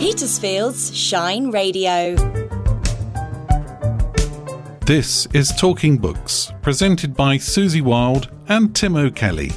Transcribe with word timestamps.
Petersfield's 0.00 0.96
Shine 0.96 1.50
Radio. 1.50 2.14
This 4.86 5.26
is 5.34 5.52
Talking 5.58 5.98
Books, 5.98 6.50
presented 6.62 7.14
by 7.14 7.36
Susie 7.36 7.82
Wild 7.82 8.30
and 8.48 8.74
Tim 8.74 8.96
O'Kelly. 8.96 9.52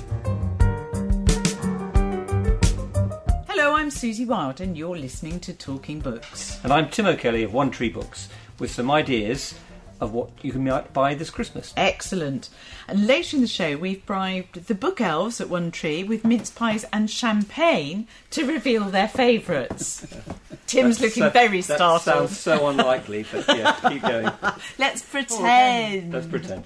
Hello, 3.48 3.74
I'm 3.74 3.90
Susie 3.90 4.26
Wild, 4.26 4.60
and 4.60 4.78
you're 4.78 4.98
listening 4.98 5.40
to 5.40 5.54
Talking 5.54 6.02
Books. 6.02 6.60
And 6.66 6.74
I'm 6.74 6.90
Tim 6.90 7.06
O'Kelly 7.06 7.44
of 7.44 7.54
One 7.54 7.72
Tree 7.72 7.88
Books 7.88 8.28
with 8.60 8.70
some 8.70 8.92
ideas 8.92 9.56
of 10.04 10.14
what 10.14 10.30
you 10.42 10.52
can 10.52 10.84
buy 10.94 11.16
this 11.16 11.30
Christmas. 11.30 11.74
Excellent. 11.76 12.50
And 12.88 13.08
later 13.08 13.38
in 13.38 13.42
the 13.42 13.48
show, 13.48 13.78
we've 13.78 14.06
bribed 14.06 14.68
the 14.68 14.76
book 14.76 15.02
elves 15.02 15.42
at 15.42 15.50
One 15.50 15.72
Tree 15.72 16.04
with 16.04 16.26
mince 16.26 16.50
pies 16.50 16.86
and 16.94 17.10
champagne 17.10 18.08
to 18.32 18.46
reveal 18.46 18.86
their 18.86 19.08
favourites. 19.08 20.06
Tim's 20.68 20.98
That's 20.98 21.02
looking 21.18 21.24
so- 21.24 21.30
very 21.30 21.62
that 21.62 22.02
sounds 22.02 22.40
so 22.40 22.68
unlikely, 22.68 23.26
but 23.32 23.48
yeah, 23.48 23.78
keep 23.90 24.02
going. 24.02 24.32
Let's 24.78 25.02
pretend. 25.02 26.14
Let's 26.14 26.28
pretend. 26.28 26.66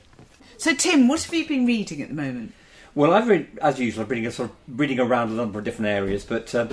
So, 0.57 0.73
Tim, 0.73 1.07
what 1.07 1.21
have 1.23 1.33
you 1.33 1.47
been 1.47 1.65
reading 1.65 2.01
at 2.01 2.09
the 2.09 2.15
moment? 2.15 2.53
Well, 2.95 3.13
I've 3.13 3.27
read, 3.27 3.47
as 3.61 3.79
usual, 3.79 4.03
I'm 4.03 4.09
reading, 4.09 4.25
a 4.25 4.31
sort 4.31 4.49
of 4.49 4.79
reading 4.79 4.99
around 4.99 5.29
a 5.29 5.33
number 5.33 5.59
of 5.59 5.65
different 5.65 5.89
areas, 5.89 6.25
but 6.25 6.53
um, 6.55 6.69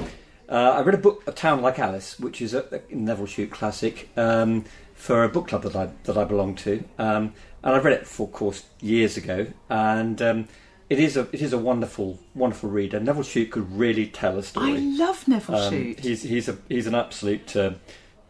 uh, 0.49 0.55
I 0.77 0.81
read 0.81 0.95
a 0.95 0.99
book, 0.99 1.23
A 1.27 1.33
Town 1.33 1.61
Like 1.61 1.79
Alice, 1.79 2.19
which 2.19 2.41
is 2.41 2.55
a, 2.55 2.65
a 2.91 2.95
Nevil 2.95 3.27
Shute 3.27 3.51
classic 3.51 4.09
um, 4.17 4.65
for 5.05 5.23
a 5.23 5.29
book 5.29 5.49
club 5.49 5.63
that 5.65 5.77
I 5.77 5.91
that 6.05 6.17
I 6.17 6.25
belong 6.25 6.55
to, 6.57 6.83
um, 6.99 7.35
and 7.63 7.75
I've 7.75 7.85
read 7.85 7.93
it 7.93 8.07
for 8.07 8.27
of 8.27 8.33
course 8.33 8.65
years 8.81 9.19
ago, 9.19 9.49
and 9.69 10.23
um, 10.23 10.49
it 10.89 10.99
is 10.99 11.15
a 11.19 11.29
it 11.31 11.43
is 11.43 11.53
a 11.53 11.59
wonderful 11.59 12.19
wonderful 12.35 12.71
read, 12.71 12.95
and 12.95 13.05
Nevil 13.05 13.23
Shute 13.23 13.51
could 13.51 13.71
really 13.71 14.07
tell 14.07 14.39
a 14.39 14.43
story. 14.43 14.77
I 14.77 14.79
love 14.79 15.29
Nevil 15.29 15.57
Um, 15.57 15.71
Shute. 15.71 16.01
He's 16.01 16.23
he's 16.23 16.49
a 16.49 16.57
he's 16.71 16.87
an 16.87 16.95
absolute 16.95 17.55
uh, 17.55 17.73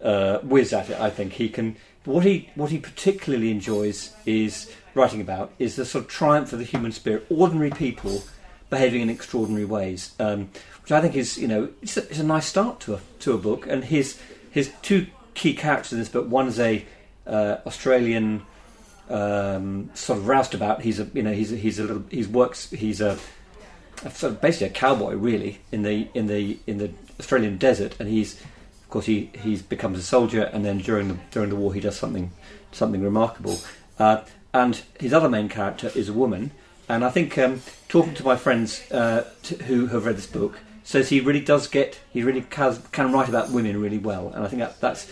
uh, 0.03 0.41
whiz 0.41 0.73
at 0.73 0.91
it. 0.91 0.99
I 1.01 1.11
think 1.11 1.35
he 1.35 1.49
can. 1.49 1.77
What 2.07 2.25
he 2.25 2.51
what 2.57 2.71
he 2.73 2.79
particularly 2.79 3.53
enjoys 3.53 4.13
is 4.27 4.69
writing 4.95 5.21
about 5.21 5.53
is 5.61 5.77
the 5.77 5.85
sort 5.85 6.07
of 6.07 6.11
triumph 6.11 6.53
of 6.53 6.59
the 6.59 6.65
human 6.65 6.91
spirit. 6.91 7.25
Ordinary 7.31 7.71
people 7.71 8.25
behaving 8.69 9.01
in 9.01 9.11
extraordinary 9.11 9.65
ways, 9.65 10.13
um, 10.19 10.51
which 10.83 10.91
I 10.91 11.01
think 11.01 11.15
is 11.15 11.39
you 11.39 11.47
know 11.47 11.69
it's 11.83 11.97
a, 11.97 12.03
it's 12.11 12.19
a 12.19 12.25
nice 12.25 12.47
start 12.47 12.81
to 12.81 12.95
a 12.95 13.01
to 13.21 13.33
a 13.33 13.39
book. 13.39 13.69
And 13.69 13.85
his 13.85 14.19
his 14.51 14.73
two 14.83 15.07
key 15.35 15.55
characters 15.55 15.93
in 15.93 15.99
this 15.99 16.09
book. 16.09 16.29
One 16.29 16.49
is 16.49 16.59
a 16.59 16.85
uh, 17.27 17.57
Australian 17.67 18.45
um, 19.09 19.91
sort 19.95 20.19
of 20.19 20.27
roustabout. 20.27 20.83
He's 20.83 21.01
a 21.01 21.05
you 21.13 21.23
know 21.23 21.33
he's 21.33 21.53
a, 21.53 21.57
he's 21.57 21.79
a 21.79 21.85
little 21.85 22.05
he's 22.11 22.29
works 22.29 22.71
he's 22.71 23.01
a 23.01 23.19
a 24.05 24.11
sort 24.11 24.33
of 24.33 24.41
basically 24.41 24.69
a 24.69 24.71
cowboy 24.71 25.15
really 25.15 25.61
in 25.73 25.83
the 25.83 26.09
in 26.15 26.27
the 26.27 26.59
in 26.67 26.79
the 26.79 26.91
Australian 27.19 27.59
desert, 27.59 27.97
and 27.99 28.09
he's 28.09 28.41
of 28.41 28.91
course 28.91 29.07
he 29.07 29.31
he's 29.43 29.63
becomes 29.63 29.99
a 29.99 30.03
soldier, 30.03 30.45
and 30.53 30.65
then 30.65 30.79
during 30.79 31.09
the 31.09 31.17
during 31.31 31.51
the 31.51 31.57
war 31.57 31.75
he 31.75 31.81
does 31.81 31.97
something 31.97 32.31
something 32.73 33.03
remarkable. 33.03 33.59
Uh, 33.99 34.23
and 34.53 34.83
his 35.01 35.13
other 35.13 35.29
main 35.29 35.49
character 35.49 35.91
is 35.95 36.09
a 36.09 36.13
woman, 36.13 36.53
and 36.89 37.05
I 37.05 37.11
think 37.11 37.37
um, 37.39 37.61
talking 37.89 38.15
to 38.15 38.25
my 38.25 38.37
friends 38.37 38.91
uh, 38.91 39.29
t- 39.43 39.57
who 39.65 39.87
have 39.89 40.07
read 40.07 40.17
this 40.17 40.27
book 40.27 40.61
says 40.85 41.09
he 41.09 41.19
really 41.19 41.41
does 41.41 41.67
get 41.67 41.99
he 42.13 42.23
really 42.23 42.43
can, 42.43 42.77
can 42.93 43.13
write 43.13 43.29
about 43.29 43.51
women 43.51 43.81
really 43.81 43.99
well, 43.99 44.29
and 44.29 44.45
I 44.45 44.49
think 44.49 44.61
that 44.61 44.81
that's 44.81 45.11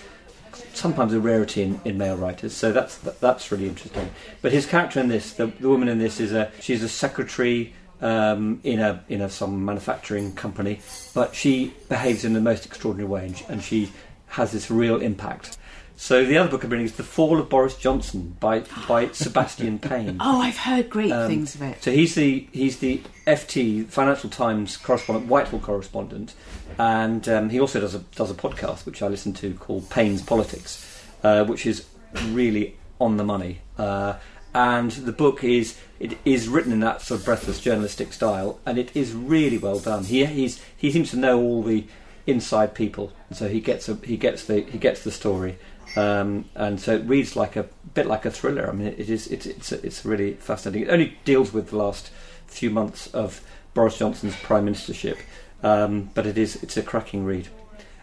sometimes 0.75 1.13
a 1.13 1.21
rarity 1.21 1.63
in, 1.63 1.81
in 1.85 1.99
male 1.99 2.17
writers. 2.17 2.55
So 2.55 2.73
that's 2.73 2.99
that, 2.99 3.21
that's 3.21 3.51
really 3.53 3.69
interesting. 3.69 4.11
But 4.41 4.53
his 4.53 4.67
character 4.67 5.01
in 5.01 5.09
this, 5.09 5.33
the, 5.33 5.47
the 5.47 5.69
woman 5.69 5.89
in 5.89 5.99
this, 5.99 6.21
is 6.21 6.33
a 6.33 6.51
she's 6.61 6.83
a 6.83 6.89
secretary 6.89 7.75
um, 8.01 8.61
in 8.65 8.81
a 8.81 9.05
in 9.09 9.21
a 9.21 9.31
some 9.31 9.65
manufacturing 9.65 10.35
company, 10.35 10.81
but 11.15 11.35
she 11.35 11.75
behaves 11.89 12.25
in 12.25 12.33
the 12.33 12.41
most 12.41 12.67
extraordinary 12.67 13.09
way, 13.09 13.27
and 13.27 13.37
she, 13.37 13.45
and 13.49 13.63
she 13.63 13.93
has 14.27 14.53
this 14.53 14.71
real 14.71 15.01
impact. 15.01 15.59
So 15.97 16.25
the 16.25 16.37
other 16.37 16.51
book 16.51 16.65
I'm 16.65 16.71
reading 16.71 16.87
is 16.87 16.95
The 16.97 17.03
Fall 17.05 17.39
of 17.39 17.49
Boris 17.49 17.77
Johnson 17.77 18.37
by 18.41 18.61
by 18.89 19.09
Sebastian 19.13 19.79
Payne. 19.79 20.17
Oh, 20.21 20.41
I've 20.41 20.57
heard 20.57 20.91
great 20.91 21.13
Um, 21.13 21.29
things 21.29 21.55
of 21.55 21.63
it. 21.63 21.83
So 21.83 21.93
he's 21.93 22.15
the 22.15 22.49
he's 22.53 22.79
the 22.79 23.01
FT 23.27 23.87
Financial 23.87 24.29
Times 24.29 24.77
correspondent, 24.77 25.29
Whitehall 25.31 25.61
correspondent, 25.61 26.35
and 26.79 27.29
um, 27.29 27.51
he 27.51 27.61
also 27.61 27.81
does 27.81 27.95
a 27.95 28.01
does 28.17 28.31
a 28.31 28.35
podcast 28.35 28.85
which 28.85 29.03
I 29.03 29.09
listen 29.09 29.33
to 29.35 29.55
called 29.55 29.89
Payne's 29.91 30.23
Politics, 30.23 31.05
uh, 31.23 31.45
which 31.45 31.67
is 31.67 31.87
really 32.29 32.77
on 33.01 33.17
the 33.17 33.25
money. 33.25 33.61
Uh, 33.79 34.15
and 34.55 34.91
the 34.91 35.13
book 35.13 35.45
is 35.45 35.79
it 36.01 36.19
is 36.25 36.49
written 36.49 36.73
in 36.73 36.81
that 36.81 37.01
sort 37.01 37.21
of 37.21 37.27
breathless 37.27 37.61
journalistic 37.61 38.13
style, 38.13 38.59
and 38.67 38.77
it 38.77 38.91
is 38.97 39.13
really 39.15 39.59
well 39.59 39.79
done. 39.79 40.05
He 40.05 40.25
he's 40.27 40.61
he 40.77 40.91
seems 40.91 41.11
to 41.11 41.17
know 41.17 41.41
all 41.41 41.63
the 41.63 41.87
inside 42.27 42.73
people, 42.75 43.13
so 43.33 43.49
he 43.49 43.61
gets 43.61 43.89
a, 43.89 43.95
he 44.05 44.17
gets 44.17 44.45
the 44.45 44.63
he 44.63 44.79
gets 44.79 45.05
the 45.05 45.11
story. 45.13 45.59
Um, 45.97 46.47
and 46.55 46.81
so 46.81 46.95
it 46.95 47.05
reads 47.05 47.37
like 47.37 47.57
a 47.57 47.67
bit 47.95 48.07
like 48.07 48.25
a 48.25 48.31
thriller. 48.31 48.69
I 48.69 48.73
mean, 48.73 48.89
it 48.89 49.11
is 49.11 49.27
it's 49.27 49.47
it's 49.47 49.73
it's 49.73 50.05
really 50.05 50.35
fascinating. 50.35 50.89
It 50.89 50.93
only 50.93 51.19
deals 51.25 51.53
with 51.53 51.71
the 51.71 51.77
last 51.77 52.11
few 52.47 52.71
months 52.71 53.09
of 53.09 53.43
Boris 53.75 53.99
Johnson's 53.99 54.37
prime 54.37 54.67
ministership, 54.67 55.19
um, 55.63 56.11
but 56.15 56.27
it 56.27 56.39
is 56.39 56.63
it's 56.63 56.77
a 56.77 56.83
cracking 56.83 57.25
read. 57.25 57.49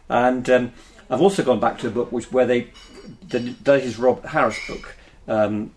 And 0.07 0.49
um, 0.49 0.73
I've 1.09 1.21
also 1.21 1.43
gone 1.43 1.59
back 1.59 1.79
to 1.79 1.87
a 1.87 1.91
book 1.91 2.11
which 2.11 2.31
where 2.31 2.45
they 2.45 2.71
the, 3.27 3.39
that 3.63 3.81
is 3.81 3.97
Rob 3.97 4.25
Harris 4.25 4.59
book, 4.67 4.95
um, 5.27 5.71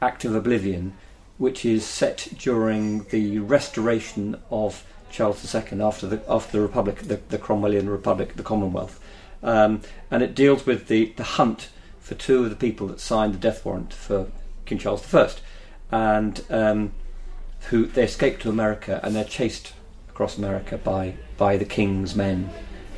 Act 0.00 0.24
of 0.24 0.34
Oblivion, 0.34 0.94
which 1.36 1.64
is 1.64 1.84
set 1.84 2.28
during 2.38 3.04
the 3.04 3.38
restoration 3.40 4.40
of 4.50 4.84
Charles 5.10 5.54
II 5.54 5.80
after 5.82 6.06
the 6.06 6.22
after 6.28 6.52
the 6.52 6.60
Republic, 6.60 6.98
the, 7.02 7.20
the 7.28 7.38
Cromwellian 7.38 7.90
Republic, 7.90 8.36
the 8.36 8.42
Commonwealth, 8.42 9.00
um, 9.42 9.80
and 10.10 10.22
it 10.22 10.34
deals 10.34 10.66
with 10.66 10.88
the, 10.88 11.12
the 11.16 11.24
hunt 11.24 11.68
for 12.00 12.14
two 12.14 12.44
of 12.44 12.50
the 12.50 12.56
people 12.56 12.86
that 12.88 13.00
signed 13.00 13.34
the 13.34 13.38
death 13.38 13.64
warrant 13.64 13.92
for 13.92 14.28
King 14.64 14.78
Charles 14.78 15.14
I, 15.14 15.30
and 15.90 16.44
um, 16.50 16.92
who 17.68 17.86
they 17.86 18.04
escape 18.04 18.40
to 18.40 18.48
America 18.48 19.00
and 19.02 19.14
they're 19.14 19.24
chased 19.24 19.72
across 20.08 20.36
America 20.38 20.76
by 20.76 21.14
by 21.36 21.56
the 21.56 21.64
king's 21.64 22.16
men, 22.16 22.50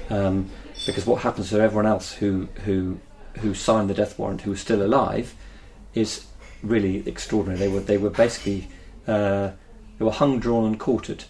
um, 0.09 0.51
because 0.87 1.05
what 1.05 1.23
happens 1.23 1.51
to 1.51 1.61
everyone 1.61 1.87
else 1.87 2.15
who 2.15 2.49
who 2.65 2.99
who 3.39 3.53
signed 3.55 3.91
the 3.91 3.95
death 3.95 4.19
warrant 4.19 4.43
who 4.43 4.53
is 4.53 4.61
still 4.61 4.83
alive 4.83 5.35
is 5.95 6.27
really 6.63 7.07
extraordinary. 7.07 7.59
They 7.59 7.69
were 7.69 7.81
they 7.81 7.99
were 7.99 8.11
basically 8.11 8.69
uh, 9.07 9.51
they 9.99 10.05
were 10.05 10.13
hung, 10.13 10.39
drawn, 10.39 10.65
and 10.65 10.81
quartered. 10.81 11.25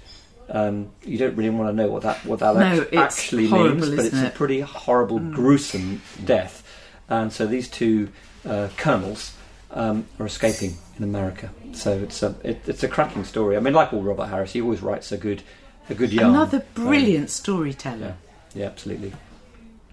Um, 0.52 0.90
you 1.04 1.16
don't 1.16 1.36
really 1.36 1.50
want 1.50 1.68
to 1.70 1.74
know 1.74 1.88
what 1.90 2.02
that 2.02 2.24
what 2.26 2.40
that 2.40 2.56
No, 2.56 2.86
actually 3.00 3.46
horrible, 3.48 3.86
means, 3.86 3.96
but 3.96 4.04
it's 4.06 4.16
it? 4.16 4.26
a 4.26 4.30
pretty 4.30 4.60
horrible, 4.60 5.18
gruesome 5.20 6.02
death. 6.24 6.66
And 7.08 7.32
so 7.32 7.46
these 7.46 7.68
two 7.68 8.08
uh, 8.48 8.68
colonels 8.76 9.32
um, 9.70 10.06
are 10.18 10.26
escaping 10.26 10.76
in 10.98 11.04
America. 11.04 11.50
So 11.72 11.92
it's 11.98 12.22
a 12.22 12.34
it, 12.42 12.62
it's 12.66 12.82
a 12.82 12.88
cracking 12.88 13.24
story. 13.24 13.56
I 13.56 13.60
mean, 13.60 13.74
like 13.74 13.92
all 13.92 14.02
Robert 14.02 14.26
Harris, 14.26 14.52
he 14.52 14.60
always 14.60 14.82
writes 14.82 15.12
a 15.12 15.16
good 15.16 15.42
a 15.88 15.94
good 15.94 16.12
yarn. 16.12 16.30
Another 16.30 16.58
Um, 16.76 16.84
brilliant 16.86 17.30
storyteller. 17.30 18.16
yeah, 18.54 18.60
yeah, 18.62 18.66
absolutely. 18.66 19.12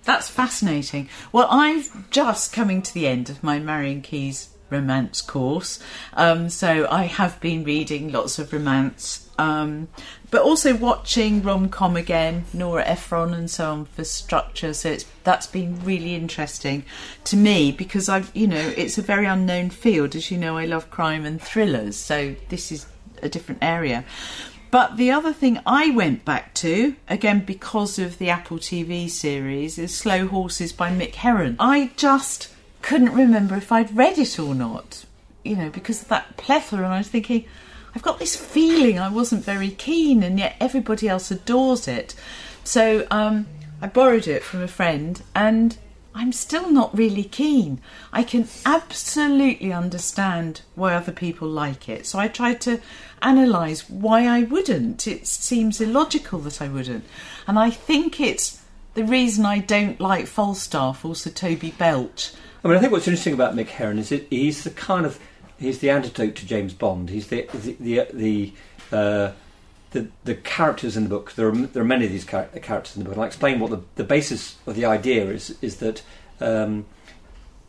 That's 0.06 0.30
fascinating. 0.30 1.10
Well, 1.32 1.48
I'm 1.52 1.84
just 2.12 2.54
coming 2.54 2.82
to 2.82 2.94
the 2.94 3.08
end 3.08 3.30
of 3.30 3.44
my 3.44 3.60
Marian 3.60 4.02
Keyes 4.02 4.50
romance 4.70 5.22
course, 5.22 5.80
um, 6.14 6.50
so 6.50 6.88
I 6.90 7.04
have 7.04 7.40
been 7.42 7.64
reading 7.64 8.12
lots 8.12 8.38
of 8.40 8.52
romance, 8.54 9.30
um, 9.38 9.88
but 10.30 10.42
also 10.42 10.76
watching 10.76 11.42
rom 11.42 11.70
com 11.70 11.96
again, 11.96 12.46
Nora 12.54 12.84
Ephron 12.86 13.34
and 13.34 13.50
so 13.50 13.72
on 13.72 13.86
for 13.86 14.04
structure. 14.04 14.74
So 14.74 14.90
it's 14.90 15.06
that's 15.24 15.48
been 15.48 15.84
really 15.84 16.16
interesting 16.16 16.84
to 17.26 17.38
me 17.38 17.72
because 17.72 18.10
I've 18.10 18.32
you 18.36 18.48
know 18.48 18.74
it's 18.76 18.98
a 18.98 19.02
very 19.02 19.26
unknown 19.26 19.70
field. 19.70 20.16
As 20.16 20.30
you 20.32 20.38
know, 20.38 20.58
I 20.58 20.66
love 20.66 20.90
crime 20.90 21.26
and 21.26 21.42
thrillers, 21.42 21.96
so 21.96 22.36
this 22.50 22.72
is 22.72 22.86
a 23.22 23.30
different 23.30 23.64
area. 23.64 24.04
But 24.70 24.98
the 24.98 25.12
other 25.12 25.32
thing 25.32 25.60
I 25.66 25.92
went 25.92 26.26
back 26.26 26.54
to, 26.56 26.96
again 27.08 27.46
because 27.46 27.98
of 27.98 28.18
the 28.18 28.30
Apple 28.30 28.58
TV 28.58 29.10
series, 29.10 29.78
is 29.78 29.96
Slow 29.96 30.28
Horses 30.28 30.74
by 30.74 30.92
Mick 30.92 31.16
Herron. 31.16 31.56
I 31.58 31.92
just 31.96 32.50
couldn't 32.82 33.14
remember 33.14 33.56
if 33.56 33.72
I'd 33.72 33.96
read 33.96 34.18
it 34.18 34.38
or 34.38 34.54
not, 34.54 35.06
you 35.44 35.56
know, 35.56 35.70
because 35.70 36.02
of 36.02 36.10
that 36.10 36.36
plethora. 36.36 36.84
And 36.84 36.94
I 36.94 36.98
was 36.98 37.08
thinking, 37.08 37.46
I've 37.98 38.04
got 38.04 38.20
this 38.20 38.36
feeling 38.36 39.00
I 39.00 39.10
wasn't 39.10 39.44
very 39.44 39.72
keen, 39.72 40.22
and 40.22 40.38
yet 40.38 40.56
everybody 40.60 41.10
else 41.10 41.32
adores 41.32 41.88
it. 41.88 42.14
So 42.64 43.08
um, 43.10 43.48
I 43.82 43.88
borrowed 43.88 44.28
it 44.28 44.44
from 44.44 44.62
a 44.62 44.68
friend, 44.68 45.20
and 45.36 45.76
I'm 46.14 46.32
still 46.32 46.70
not 46.70 46.96
really 46.96 47.24
keen. 47.24 47.82
I 48.14 48.22
can 48.22 48.48
absolutely 48.68 49.74
understand 49.74 50.62
why 50.76 50.94
other 50.94 51.12
people 51.12 51.48
like 51.48 51.90
it. 51.90 52.06
So 52.06 52.20
I 52.20 52.28
tried 52.28 52.62
to 52.62 52.82
analyse 53.20 53.90
why 53.90 54.28
I 54.28 54.44
wouldn't. 54.44 55.08
It 55.08 55.26
seems 55.26 55.82
illogical 55.82 56.38
that 56.42 56.62
I 56.62 56.68
wouldn't. 56.68 57.04
And 57.48 57.58
I 57.58 57.72
think 57.72 58.22
it's 58.22 58.62
the 58.94 59.06
reason 59.06 59.44
I 59.44 59.58
don't 59.58 60.00
like 60.00 60.28
Falstaff, 60.28 61.04
also 61.04 61.32
Toby 61.32 61.72
Belch. 61.72 62.32
I 62.64 62.68
mean, 62.68 62.78
I 62.78 62.80
think 62.80 62.92
what's 62.92 63.08
interesting 63.08 63.34
about 63.34 63.56
Mick 63.56 63.70
Herron 63.70 63.98
is 63.98 64.12
it, 64.12 64.28
he's 64.30 64.64
the 64.66 64.70
kind 64.70 65.08
of 65.08 65.20
he's 65.60 65.80
the 65.80 65.90
antidote 65.90 66.36
to 66.36 66.46
James 66.46 66.74
Bond. 66.74 67.10
He's 67.10 67.28
the 67.28 67.48
the 67.54 67.76
the 67.80 68.08
the, 68.14 68.54
uh, 68.92 69.32
the 69.92 70.08
the 70.24 70.36
characters 70.36 70.98
in 70.98 71.04
the 71.04 71.10
book. 71.10 71.34
There 71.34 71.50
are 71.50 71.56
there 71.56 71.84
are 71.84 71.86
many 71.86 72.06
of 72.06 72.12
these 72.12 72.26
char- 72.26 72.46
characters 72.62 72.96
in 72.96 73.04
the 73.04 73.10
book, 73.10 73.16
and 73.16 73.24
I 73.24 73.28
explain 73.28 73.60
what 73.60 73.72
the 73.72 73.82
the 73.96 74.04
basis 74.04 74.58
of 74.66 74.76
the 74.76 74.86
idea 74.86 75.30
is. 75.30 75.58
Is 75.62 75.78
that 75.78 76.04
um, 76.40 76.86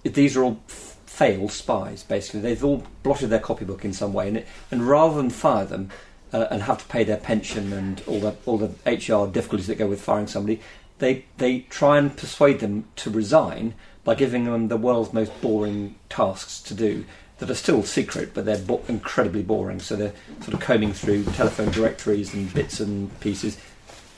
these 0.02 0.36
are 0.36 0.44
all 0.44 0.60
failed 0.66 1.52
spies. 1.52 2.02
Basically, 2.02 2.40
they've 2.40 2.64
all 2.64 2.84
blotted 3.02 3.28
their 3.28 3.40
copybook 3.40 3.84
in 3.84 3.92
some 3.92 4.12
way, 4.12 4.28
and 4.28 4.38
it, 4.38 4.48
and 4.70 4.86
rather 4.88 5.16
than 5.16 5.30
fire 5.30 5.64
them. 5.64 5.90
Uh, 6.30 6.46
and 6.50 6.60
have 6.64 6.76
to 6.76 6.84
pay 6.88 7.04
their 7.04 7.16
pension 7.16 7.72
and 7.72 8.02
all 8.06 8.20
the 8.20 8.36
all 8.44 8.58
the 8.58 8.66
HR 8.84 9.26
difficulties 9.26 9.66
that 9.66 9.78
go 9.78 9.86
with 9.86 9.98
firing 9.98 10.26
somebody. 10.26 10.60
They 10.98 11.24
they 11.38 11.60
try 11.70 11.96
and 11.96 12.14
persuade 12.14 12.60
them 12.60 12.84
to 12.96 13.08
resign 13.08 13.72
by 14.04 14.14
giving 14.14 14.44
them 14.44 14.68
the 14.68 14.76
world's 14.76 15.14
most 15.14 15.40
boring 15.40 15.94
tasks 16.10 16.60
to 16.60 16.74
do 16.74 17.06
that 17.38 17.50
are 17.50 17.54
still 17.54 17.82
secret, 17.82 18.34
but 18.34 18.44
they're 18.44 18.58
bo- 18.58 18.82
incredibly 18.88 19.42
boring. 19.42 19.80
So 19.80 19.96
they're 19.96 20.14
sort 20.40 20.54
of 20.54 20.60
combing 20.60 20.92
through 20.92 21.24
telephone 21.24 21.70
directories 21.70 22.34
and 22.34 22.52
bits 22.52 22.80
and 22.80 23.18
pieces, 23.20 23.58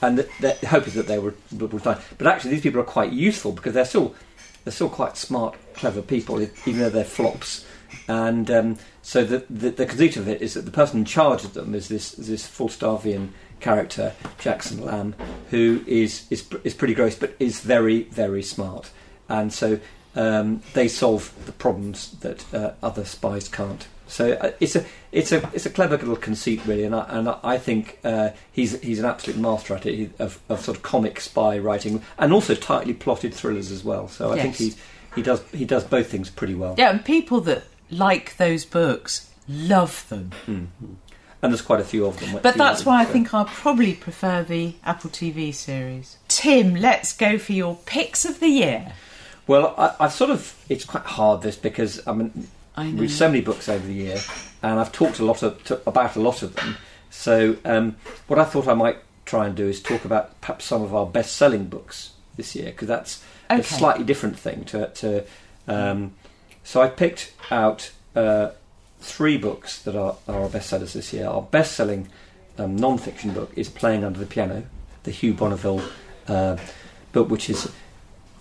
and 0.02 0.18
the, 0.18 0.28
the 0.40 0.66
hope 0.66 0.86
is 0.86 0.94
that 0.94 1.06
they 1.06 1.18
will 1.18 1.34
resign. 1.52 1.98
But 2.18 2.26
actually, 2.26 2.52
these 2.52 2.62
people 2.62 2.80
are 2.80 2.84
quite 2.84 3.12
useful 3.12 3.52
because 3.52 3.74
they're 3.74 3.84
still 3.84 4.14
they're 4.64 4.72
still 4.72 4.90
quite 4.90 5.16
smart, 5.16 5.56
clever 5.74 6.02
people, 6.02 6.40
even 6.40 6.80
though 6.80 6.90
they're 6.90 7.04
flops. 7.04 7.64
And 8.08 8.50
um, 8.50 8.78
so 9.02 9.24
the, 9.24 9.44
the 9.50 9.70
the 9.70 9.86
conceit 9.86 10.16
of 10.16 10.28
it 10.28 10.40
is 10.40 10.54
that 10.54 10.64
the 10.64 10.70
person 10.70 11.00
in 11.00 11.04
charge 11.04 11.44
of 11.44 11.54
them 11.54 11.74
is 11.74 11.88
this 11.88 12.12
this 12.12 12.48
Falstaffian 12.48 13.30
character, 13.60 14.14
Jackson 14.38 14.84
Lamb, 14.84 15.14
who 15.50 15.84
is 15.86 16.26
is 16.30 16.48
is 16.64 16.74
pretty 16.74 16.94
gross, 16.94 17.16
but 17.16 17.34
is 17.38 17.60
very 17.60 18.04
very 18.04 18.42
smart. 18.42 18.90
And 19.28 19.52
so 19.52 19.78
um, 20.16 20.62
they 20.74 20.88
solve 20.88 21.32
the 21.46 21.52
problems 21.52 22.12
that 22.20 22.52
uh, 22.54 22.72
other 22.82 23.04
spies 23.04 23.48
can't. 23.48 23.86
So 24.06 24.32
uh, 24.32 24.50
it's 24.58 24.74
a 24.74 24.84
it's 25.12 25.30
a 25.30 25.48
it's 25.54 25.66
a 25.66 25.70
clever 25.70 25.96
little 25.96 26.16
conceit 26.16 26.66
really, 26.66 26.82
and 26.82 26.96
I, 26.96 27.06
and 27.10 27.28
I 27.44 27.58
think 27.58 27.98
uh, 28.02 28.30
he's 28.50 28.80
he's 28.80 28.98
an 28.98 29.04
absolute 29.04 29.38
master 29.38 29.74
at 29.76 29.86
it 29.86 30.10
of, 30.18 30.40
of 30.48 30.60
sort 30.60 30.76
of 30.76 30.82
comic 30.82 31.20
spy 31.20 31.58
writing 31.58 32.02
and 32.18 32.32
also 32.32 32.56
tightly 32.56 32.92
plotted 32.92 33.32
thrillers 33.32 33.70
as 33.70 33.84
well. 33.84 34.08
So 34.08 34.32
I 34.32 34.34
Yes. 34.36 34.42
think 34.42 34.56
he's 34.56 34.76
he 35.14 35.22
does 35.22 35.42
he 35.52 35.64
does 35.64 35.84
both 35.84 36.08
things 36.10 36.28
pretty 36.28 36.56
well. 36.56 36.74
Yeah, 36.76 36.90
and 36.90 37.04
people 37.04 37.40
that 37.42 37.62
like 37.88 38.36
those 38.36 38.64
books 38.64 39.30
love 39.48 40.08
them. 40.08 40.32
And 41.42 41.50
there's 41.52 41.62
quite 41.62 41.80
a 41.80 41.84
few 41.84 42.04
of 42.04 42.20
them. 42.20 42.38
But 42.42 42.56
that's 42.56 42.84
why 42.84 43.00
I 43.00 43.04
so- 43.06 43.12
think 43.12 43.32
I'll 43.32 43.44
probably 43.46 43.94
prefer 43.94 44.42
the 44.42 44.74
Apple 44.84 45.08
TV 45.10 45.54
series. 45.54 46.18
Tim, 46.28 46.74
let's 46.74 47.12
go 47.16 47.38
for 47.38 47.52
your 47.52 47.78
picks 47.86 48.24
of 48.24 48.40
the 48.40 48.48
year. 48.48 48.92
Well, 49.50 49.74
I, 49.76 49.96
I've 50.04 50.12
sort 50.12 50.30
of 50.30 50.54
it's 50.68 50.84
quite 50.84 51.02
hard 51.02 51.42
this 51.42 51.56
because 51.56 52.06
I 52.06 52.12
mean 52.12 52.46
I 52.76 52.88
read 52.90 53.10
so 53.10 53.26
many 53.26 53.40
books 53.40 53.68
over 53.68 53.84
the 53.84 53.92
year, 53.92 54.20
and 54.62 54.78
I've 54.78 54.92
talked 54.92 55.18
a 55.18 55.24
lot 55.24 55.42
of, 55.42 55.64
to, 55.64 55.80
about 55.88 56.14
a 56.14 56.20
lot 56.20 56.44
of 56.44 56.54
them. 56.54 56.76
So 57.10 57.56
um, 57.64 57.96
what 58.28 58.38
I 58.38 58.44
thought 58.44 58.68
I 58.68 58.74
might 58.74 58.98
try 59.24 59.48
and 59.48 59.56
do 59.56 59.66
is 59.66 59.82
talk 59.82 60.04
about 60.04 60.40
perhaps 60.40 60.66
some 60.66 60.82
of 60.82 60.94
our 60.94 61.04
best-selling 61.04 61.64
books 61.64 62.12
this 62.36 62.54
year 62.54 62.66
because 62.66 62.86
that's 62.86 63.24
a 63.50 63.60
slightly 63.64 64.04
different 64.04 64.38
thing 64.38 64.62
to. 64.66 64.86
to 64.86 65.24
um, 65.66 66.12
so 66.62 66.80
I 66.80 66.86
picked 66.88 67.32
out 67.50 67.90
uh, 68.14 68.50
three 69.00 69.36
books 69.36 69.82
that 69.82 69.96
are, 69.96 70.14
are 70.28 70.42
our 70.42 70.48
bestsellers 70.48 70.92
this 70.92 71.12
year. 71.12 71.26
Our 71.26 71.42
best-selling 71.42 72.08
um, 72.56 72.76
non-fiction 72.76 73.32
book 73.32 73.50
is 73.56 73.68
Playing 73.68 74.04
Under 74.04 74.20
the 74.20 74.26
Piano, 74.26 74.66
the 75.02 75.10
Hugh 75.10 75.34
Bonneville 75.34 75.82
uh, 76.28 76.56
book, 77.10 77.28
which 77.28 77.50
is 77.50 77.68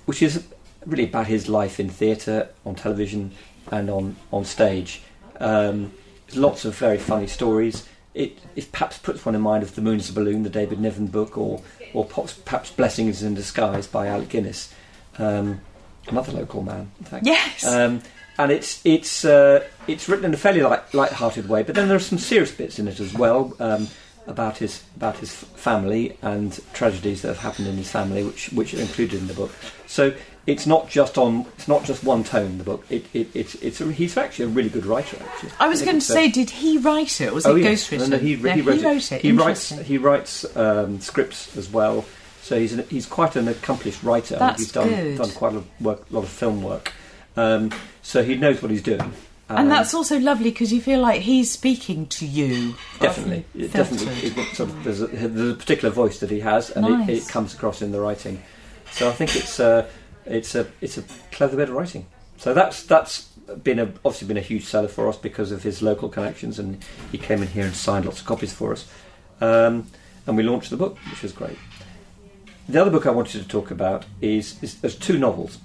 which 0.05 0.21
is 0.21 0.43
really 0.89 1.05
about 1.05 1.27
his 1.27 1.47
life 1.47 1.79
in 1.79 1.89
theatre, 1.89 2.49
on 2.65 2.75
television, 2.75 3.31
and 3.71 3.89
on 3.89 4.15
on 4.31 4.45
stage. 4.45 5.01
Um, 5.39 5.91
there's 6.27 6.37
lots 6.37 6.65
of 6.65 6.75
very 6.75 6.97
funny 6.97 7.27
stories. 7.27 7.87
It, 8.13 8.39
it 8.55 8.71
perhaps 8.71 8.97
puts 8.97 9.25
one 9.25 9.35
in 9.35 9.41
mind 9.41 9.63
of 9.63 9.75
The 9.75 9.81
Moon's 9.81 10.09
a 10.09 10.13
Balloon, 10.13 10.43
the 10.43 10.49
David 10.49 10.79
Niven 10.79 11.07
book, 11.07 11.37
or 11.37 11.61
or 11.93 12.05
perhaps, 12.05 12.33
perhaps 12.33 12.71
Blessings 12.71 13.23
in 13.23 13.35
Disguise 13.35 13.87
by 13.87 14.07
Alec 14.07 14.29
Guinness, 14.29 14.73
um, 15.17 15.61
another 16.07 16.31
local 16.31 16.61
man, 16.61 16.91
in 16.99 17.05
fact. 17.05 17.25
Yes. 17.25 17.65
Um, 17.65 18.01
and 18.37 18.51
it's 18.51 18.81
it's 18.85 19.25
uh, 19.25 19.63
it's 19.87 20.07
written 20.09 20.25
in 20.25 20.33
a 20.33 20.37
fairly 20.37 20.61
light, 20.61 20.93
light-hearted 20.93 21.49
way, 21.49 21.61
but 21.63 21.75
then 21.75 21.87
there 21.87 21.97
are 21.97 22.01
some 22.01 22.17
serious 22.17 22.51
bits 22.51 22.79
in 22.79 22.87
it 22.87 22.99
as 22.99 23.13
well 23.13 23.53
um, 23.59 23.87
about 24.27 24.57
his 24.57 24.83
about 24.95 25.17
his 25.17 25.33
family 25.33 26.17
and 26.21 26.59
tragedies 26.73 27.21
that 27.21 27.29
have 27.29 27.39
happened 27.39 27.67
in 27.67 27.75
his 27.75 27.91
family, 27.91 28.23
which 28.23 28.49
which 28.53 28.73
are 28.73 28.79
included 28.79 29.19
in 29.19 29.27
the 29.27 29.33
book. 29.33 29.51
So 29.87 30.13
it's 30.49 30.65
not 30.65 30.89
just 30.89 31.17
on 31.17 31.45
it's 31.57 31.67
not 31.67 31.83
just 31.85 32.03
one 32.03 32.23
tone. 32.23 32.57
The 32.57 32.63
book 32.63 32.85
it, 32.89 33.05
it, 33.13 33.27
it's 33.33 33.55
it's 33.55 33.79
a, 33.81 33.91
he's 33.91 34.17
actually 34.17 34.45
a 34.45 34.47
really 34.49 34.69
good 34.69 34.85
writer. 34.85 35.17
Actually, 35.21 35.51
I 35.59 35.67
was 35.69 35.79
think 35.79 35.89
going 35.91 35.99
to 35.99 36.05
say, 36.05 36.29
did 36.29 36.49
he 36.49 36.77
write 36.77 37.21
it? 37.21 37.29
or 37.29 37.35
Was 37.35 37.45
oh 37.45 37.55
it 37.55 37.63
yes, 37.63 37.87
ghostwritten? 37.87 38.09
no, 38.09 38.17
no, 38.17 38.17
he, 38.17 38.35
No, 38.35 38.51
he, 38.53 38.61
wrote, 38.61 38.81
wrote 38.81 39.11
it. 39.11 39.21
He 39.21 39.31
writes 39.31 39.69
he 39.69 39.97
writes 39.97 40.57
um, 40.57 40.99
scripts 40.99 41.55
as 41.55 41.69
well. 41.69 42.05
So 42.41 42.59
he's 42.59 42.73
an, 42.73 42.85
he's 42.89 43.05
quite 43.05 43.35
an 43.35 43.47
accomplished 43.47 44.01
writer. 44.01 44.35
I 44.35 44.39
That's 44.39 44.59
he's 44.61 44.71
done 44.71 44.89
good. 44.89 45.17
done 45.19 45.29
quite 45.31 45.53
a 45.53 45.55
lot 45.57 45.63
of 45.63 45.85
work, 45.85 46.11
lot 46.11 46.23
of 46.23 46.29
film 46.29 46.63
work. 46.63 46.93
Um, 47.37 47.71
so 48.01 48.23
he 48.23 48.35
knows 48.35 48.61
what 48.61 48.71
he's 48.71 48.81
doing. 48.81 49.01
and 49.49 49.59
Um, 49.59 49.69
that's 49.69 49.93
also 49.93 50.17
lovely 50.19 50.49
because 50.49 50.73
you 50.73 50.81
feel 50.81 50.99
like 50.99 51.21
he's 51.21 51.51
speaking 51.51 52.07
to 52.07 52.25
you. 52.25 52.73
definitely, 52.99 53.45
it 53.55 53.71
definitely. 53.71 54.13
It, 54.29 54.55
sort 54.55 54.69
of, 54.71 54.83
there's, 54.83 55.01
a, 55.01 55.07
there's 55.07 55.51
a 55.53 55.55
particular 55.55 55.93
voice 55.93 56.19
that 56.21 56.31
he 56.31 56.39
has, 56.39 56.71
and 56.71 56.85
it, 56.85 56.89
Nice. 56.89 57.27
it 57.27 57.31
comes 57.31 57.53
across 57.53 57.81
in 57.83 57.91
the 57.91 57.99
writing. 58.01 58.41
So 58.91 59.07
I 59.07 59.11
think 59.11 59.35
it's 59.35 59.59
a, 59.59 59.87
it's 60.25 60.55
a, 60.55 60.67
it's 60.81 60.97
a 60.97 61.03
clever 61.31 61.57
bit 61.57 61.69
of 61.69 61.75
writing. 61.75 62.05
So 62.37 62.53
that's 62.53 62.83
that's 62.83 63.23
been 63.63 63.79
a, 63.79 63.85
obviously 64.05 64.27
been 64.27 64.37
a 64.37 64.41
huge 64.41 64.65
seller 64.65 64.87
for 64.87 65.09
us 65.09 65.17
because 65.17 65.51
of 65.51 65.63
his 65.63 65.81
local 65.81 66.09
connections, 66.09 66.59
and 66.59 66.83
he 67.11 67.17
came 67.17 67.41
in 67.41 67.49
here 67.49 67.65
and 67.65 67.75
signed 67.75 68.05
lots 68.05 68.21
of 68.21 68.25
copies 68.25 68.53
for 68.53 68.71
us, 68.71 68.87
um, 69.41 69.87
and 70.25 70.37
we 70.37 70.43
launched 70.43 70.69
the 70.69 70.77
book, 70.77 70.97
which 71.09 71.21
was 71.21 71.31
great. 71.31 71.57
The 72.69 72.79
other 72.79 72.91
book 72.91 73.07
I 73.07 73.11
wanted 73.11 73.41
to 73.41 73.47
talk 73.47 73.71
about 73.71 74.05
is, 74.21 74.61
is 74.61 74.79
there's 74.79 74.95
two 74.95 75.17
novels. 75.17 75.57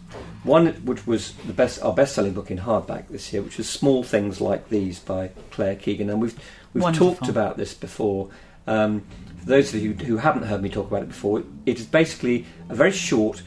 One 0.42 0.68
which 0.86 1.06
was 1.06 1.32
the 1.46 1.52
best 1.52 1.82
our 1.82 1.92
best-selling 1.92 2.32
book 2.32 2.50
in 2.50 2.58
hardback 2.58 3.08
this 3.08 3.32
year, 3.32 3.42
which 3.42 3.58
was 3.58 3.68
Small 3.68 4.02
Things 4.02 4.40
Like 4.40 4.68
These 4.70 4.98
by 5.00 5.30
Claire 5.50 5.76
Keegan, 5.76 6.10
and 6.10 6.20
we've 6.20 6.38
we've 6.72 6.82
Wonderful. 6.82 7.14
talked 7.14 7.28
about 7.28 7.56
this 7.56 7.74
before. 7.74 8.30
Um, 8.66 9.04
for 9.38 9.46
those 9.46 9.74
of 9.74 9.82
you 9.82 9.92
who 9.92 10.16
haven't 10.16 10.44
heard 10.44 10.62
me 10.62 10.70
talk 10.70 10.86
about 10.86 11.02
it 11.02 11.08
before, 11.08 11.42
it 11.66 11.78
is 11.78 11.86
basically 11.86 12.46
a 12.70 12.74
very 12.74 12.92
short 12.92 13.42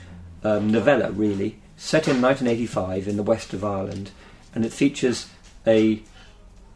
um, 0.47 0.71
novella, 0.71 1.11
really, 1.11 1.57
set 1.75 2.07
in 2.07 2.21
1985 2.21 3.07
in 3.07 3.17
the 3.17 3.23
west 3.23 3.53
of 3.53 3.63
Ireland, 3.63 4.11
and 4.55 4.65
it 4.65 4.73
features 4.73 5.27
a 5.65 6.01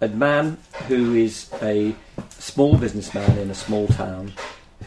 a 0.01 0.07
man 0.07 0.57
who 0.87 1.13
is 1.13 1.51
a 1.61 1.95
small 2.29 2.75
businessman 2.75 3.37
in 3.37 3.51
a 3.51 3.55
small 3.55 3.87
town 3.87 4.33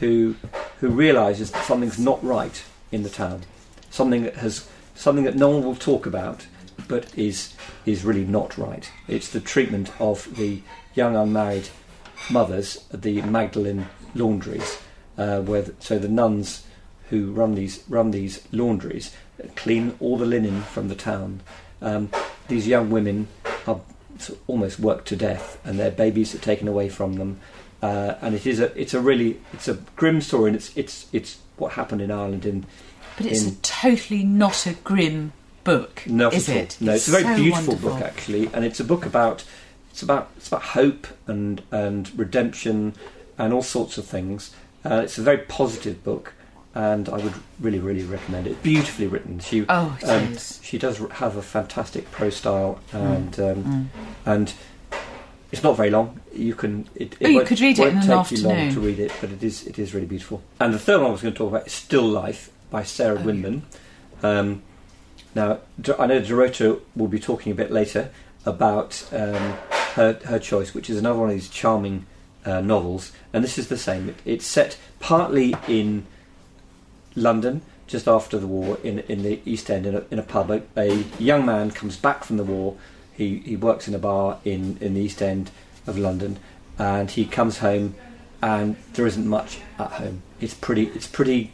who 0.01 0.35
who 0.81 0.89
realizes 0.89 1.51
that 1.53 1.65
something's 1.65 1.99
not 1.99 2.23
right 2.25 2.65
in 2.91 3.05
the 3.05 3.09
town, 3.09 3.43
something 3.91 4.25
that 4.25 4.37
has 4.37 4.69
something 4.95 5.25
that 5.25 5.37
no 5.37 5.49
one 5.51 5.65
will 5.65 5.77
talk 5.77 6.05
about, 6.05 6.47
but 6.89 7.17
is 7.17 7.55
is 7.87 8.05
really 8.05 8.25
not 8.25 8.59
right. 8.59 8.91
It's 9.09 9.29
the 9.29 9.41
treatment 9.41 9.91
of 9.99 10.37
the 10.37 10.61
young 10.95 11.17
unmarried 11.17 11.69
mothers 12.31 12.85
at 12.93 13.03
the 13.03 13.23
Magdalene 13.23 13.87
laundries, 14.15 14.79
uh, 15.17 15.41
where 15.41 15.63
the, 15.63 15.75
so 15.79 15.99
the 15.99 16.09
nuns 16.09 16.65
who 17.11 17.33
run 17.33 17.55
these 17.55 17.83
run 17.89 18.11
these 18.11 18.47
laundries 18.53 19.15
clean 19.57 19.95
all 20.01 20.17
the 20.17 20.27
linen 20.27 20.63
from 20.63 20.89
the 20.89 20.95
town. 20.95 21.41
Um, 21.83 22.11
these 22.49 22.67
young 22.67 22.91
women 22.91 23.29
are 23.67 23.81
almost 24.47 24.79
worked 24.79 25.09
to 25.09 25.17
death, 25.17 25.59
and 25.65 25.79
their 25.79 25.91
babies 25.91 26.35
are 26.35 26.39
taken 26.39 26.69
away 26.69 26.89
from 26.89 27.15
them. 27.15 27.41
Uh, 27.83 28.15
and 28.23 28.35
it 28.35 28.47
is 28.47 28.61
a 28.61 28.77
it's 28.81 28.95
a 28.95 29.01
really 29.01 29.41
it's 29.53 29.69
a 29.69 29.75
grim 29.97 30.21
story, 30.21 30.49
and 30.49 30.57
it's 30.57 30.77
it's 30.77 31.07
it's 31.13 31.39
what 31.57 31.73
happened 31.73 32.01
in 32.01 32.11
Ireland 32.11 32.47
in 32.47 32.67
But 33.17 33.27
it's 33.27 33.45
in- 33.45 33.53
a 33.53 33.57
totally 33.57 34.25
not 34.25 34.67
a 34.67 34.75
grim 34.75 35.33
book, 35.65 36.03
not 36.07 36.35
is 36.35 36.49
it? 36.49 36.77
No, 36.81 36.93
it's, 36.93 37.09
a 37.09 37.11
very 37.11 37.25
so 37.25 37.37
beautiful 37.37 37.75
wonderful. 37.75 37.91
book 37.91 38.03
actually, 38.03 38.51
and 38.53 38.65
it's 38.65 38.81
a 38.81 38.85
book 38.85 39.05
about 39.05 39.45
it's 39.91 40.03
about 40.03 40.31
it's 40.37 40.49
about 40.49 40.63
hope 40.63 41.07
and 41.27 41.63
and 41.71 42.17
redemption 42.19 42.95
and 43.37 43.53
all 43.53 43.63
sorts 43.63 43.99
of 43.99 44.07
things. 44.07 44.55
Uh, 44.85 45.03
it's 45.05 45.19
a 45.19 45.23
very 45.23 45.39
positive 45.39 46.05
book, 46.05 46.35
and 46.75 47.09
I 47.09 47.17
would 47.19 47.35
really 47.61 47.79
really 47.79 48.03
recommend 48.05 48.47
it. 48.47 48.63
Beautifully 48.63 49.07
written. 49.07 49.39
She 49.41 49.65
Oh, 49.69 49.97
it 50.03 50.09
um, 50.09 50.37
she 50.37 50.79
does 50.79 50.99
have 50.99 51.37
a 51.37 51.43
fantastic 51.43 52.11
prose 52.11 52.37
style, 52.37 52.81
and 52.93 53.39
um, 53.41 53.65
Mm. 53.65 53.87
and 54.27 54.53
it's 55.53 55.63
not 55.63 55.77
very 55.77 55.91
long. 55.91 56.21
You 56.33 56.55
can 56.55 56.89
it, 56.97 57.17
Oh, 57.23 57.29
you 57.29 57.43
could 57.43 57.61
read 57.61 57.79
it 57.79 57.83
won't 57.83 58.05
in 58.05 58.11
an 58.11 58.25
take 58.25 58.39
you 58.39 58.49
long 58.49 58.73
to 58.73 58.81
read 58.81 58.99
it, 58.99 59.13
but 59.21 59.31
it 59.31 59.43
is 59.43 59.67
it 59.67 59.79
is 59.79 59.95
really 59.95 60.07
beautiful. 60.07 60.43
And 60.59 60.75
the 60.75 60.79
third 60.79 60.99
one 61.01 61.11
I 61.11 61.13
was 61.13 61.23
going 61.23 61.33
to 61.35 61.39
talk 61.39 61.51
about 61.51 61.67
is 61.67 61.73
Still 61.73 62.03
Life 62.07 62.51
by 62.71 62.83
Sarah 62.83 63.19
Winman. 63.19 63.63
Um, 64.23 64.63
now 65.35 65.59
I 65.99 66.07
know 66.07 66.21
Dorota 66.21 66.81
will 66.97 67.09
be 67.09 67.21
talking 67.21 67.53
a 67.53 67.55
bit 67.55 67.71
later 67.71 68.11
about 68.47 69.07
um, 69.13 69.55
her 69.95 70.19
her 70.25 70.39
choice, 70.41 70.75
which 70.75 70.91
is 70.91 70.99
another 70.99 71.21
one 71.21 71.29
of 71.29 71.35
these 71.35 71.49
charming 71.49 72.07
uh, 72.45 72.61
novels, 72.61 73.13
and 73.33 73.45
this 73.45 73.57
is 73.59 73.69
the 73.69 73.79
same. 73.79 74.09
It, 74.09 74.17
it's 74.25 74.47
set 74.47 74.77
partly 74.99 75.55
in 75.69 76.07
London 77.17 77.63
just 77.87 78.09
after 78.09 78.39
the 78.39 78.47
war 78.47 78.79
in 78.83 79.01
in 79.01 79.23
the 79.23 79.41
East 79.45 79.71
End 79.71 79.87
in 79.87 79.95
a, 79.95 80.03
in 80.11 80.19
a 80.19 80.23
pub. 80.23 80.51
A, 80.51 80.63
a 80.77 81.05
young 81.19 81.45
man 81.47 81.71
comes 81.71 81.97
back 81.97 82.25
from 82.25 82.37
the 82.37 82.45
war. 82.45 82.77
He 83.13 83.39
he 83.39 83.57
works 83.57 83.87
in 83.89 83.95
a 83.95 83.99
bar 83.99 84.39
in 84.45 84.79
in 84.81 84.95
the 84.95 85.01
East 85.01 85.21
End 85.23 85.51
of 85.87 85.99
London, 85.99 86.39
and 86.79 87.11
he 87.11 87.25
comes 87.27 87.59
home 87.59 87.95
and 88.43 88.77
there 88.95 89.07
isn't 89.07 89.27
much 89.27 89.59
at 89.79 89.93
home. 89.93 90.23
It's 90.41 90.55
pretty. 90.55 90.85
It's 90.89 91.07
pretty. 91.07 91.53